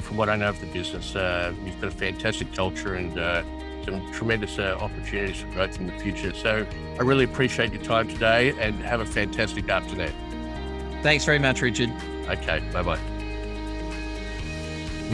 from 0.00 0.16
what 0.16 0.28
I 0.28 0.36
know 0.36 0.48
of 0.48 0.60
the 0.60 0.66
business, 0.66 1.14
uh, 1.14 1.52
you've 1.64 1.80
got 1.80 1.88
a 1.88 1.96
fantastic 1.96 2.52
culture 2.54 2.94
and, 2.94 3.18
uh, 3.18 3.42
some 3.84 4.12
tremendous 4.12 4.58
uh, 4.58 4.76
opportunities 4.80 5.40
for 5.40 5.46
growth 5.48 5.78
in 5.78 5.86
the 5.86 5.98
future. 5.98 6.34
So 6.34 6.66
I 6.98 7.02
really 7.02 7.24
appreciate 7.24 7.72
your 7.72 7.82
time 7.82 8.08
today 8.08 8.54
and 8.58 8.80
have 8.80 9.00
a 9.00 9.06
fantastic 9.06 9.68
afternoon. 9.68 10.12
Thanks 11.02 11.24
very 11.24 11.38
much, 11.38 11.62
Richard. 11.62 11.92
Okay, 12.28 12.60
bye 12.72 12.82
bye. 12.82 12.98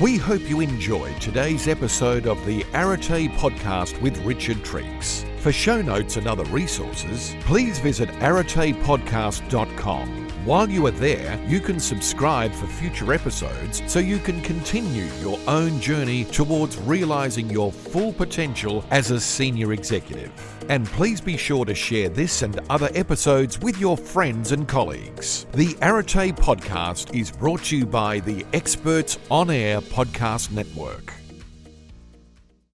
We 0.00 0.16
hope 0.16 0.48
you 0.48 0.60
enjoyed 0.60 1.20
today's 1.20 1.68
episode 1.68 2.26
of 2.26 2.44
the 2.46 2.64
Arete 2.72 3.28
podcast 3.32 4.00
with 4.00 4.16
Richard 4.24 4.58
Treeks. 4.58 5.26
For 5.40 5.52
show 5.52 5.82
notes 5.82 6.16
and 6.16 6.26
other 6.26 6.44
resources, 6.44 7.36
please 7.40 7.78
visit 7.80 8.08
aretepodcast.com. 8.20 10.19
While 10.46 10.70
you 10.70 10.86
are 10.86 10.90
there, 10.90 11.38
you 11.46 11.60
can 11.60 11.78
subscribe 11.78 12.52
for 12.52 12.66
future 12.66 13.12
episodes 13.12 13.82
so 13.86 13.98
you 13.98 14.18
can 14.18 14.40
continue 14.40 15.04
your 15.20 15.38
own 15.46 15.78
journey 15.82 16.24
towards 16.24 16.78
realizing 16.78 17.50
your 17.50 17.70
full 17.70 18.10
potential 18.14 18.82
as 18.90 19.10
a 19.10 19.20
senior 19.20 19.74
executive. 19.74 20.32
And 20.70 20.86
please 20.86 21.20
be 21.20 21.36
sure 21.36 21.66
to 21.66 21.74
share 21.74 22.08
this 22.08 22.40
and 22.40 22.58
other 22.70 22.88
episodes 22.94 23.60
with 23.60 23.78
your 23.78 23.98
friends 23.98 24.52
and 24.52 24.66
colleagues. 24.66 25.44
The 25.52 25.76
Arete 25.82 26.32
podcast 26.32 27.14
is 27.14 27.30
brought 27.30 27.64
to 27.64 27.76
you 27.76 27.84
by 27.84 28.20
the 28.20 28.46
Experts 28.54 29.18
On 29.30 29.50
Air 29.50 29.82
Podcast 29.82 30.52
Network. 30.52 31.19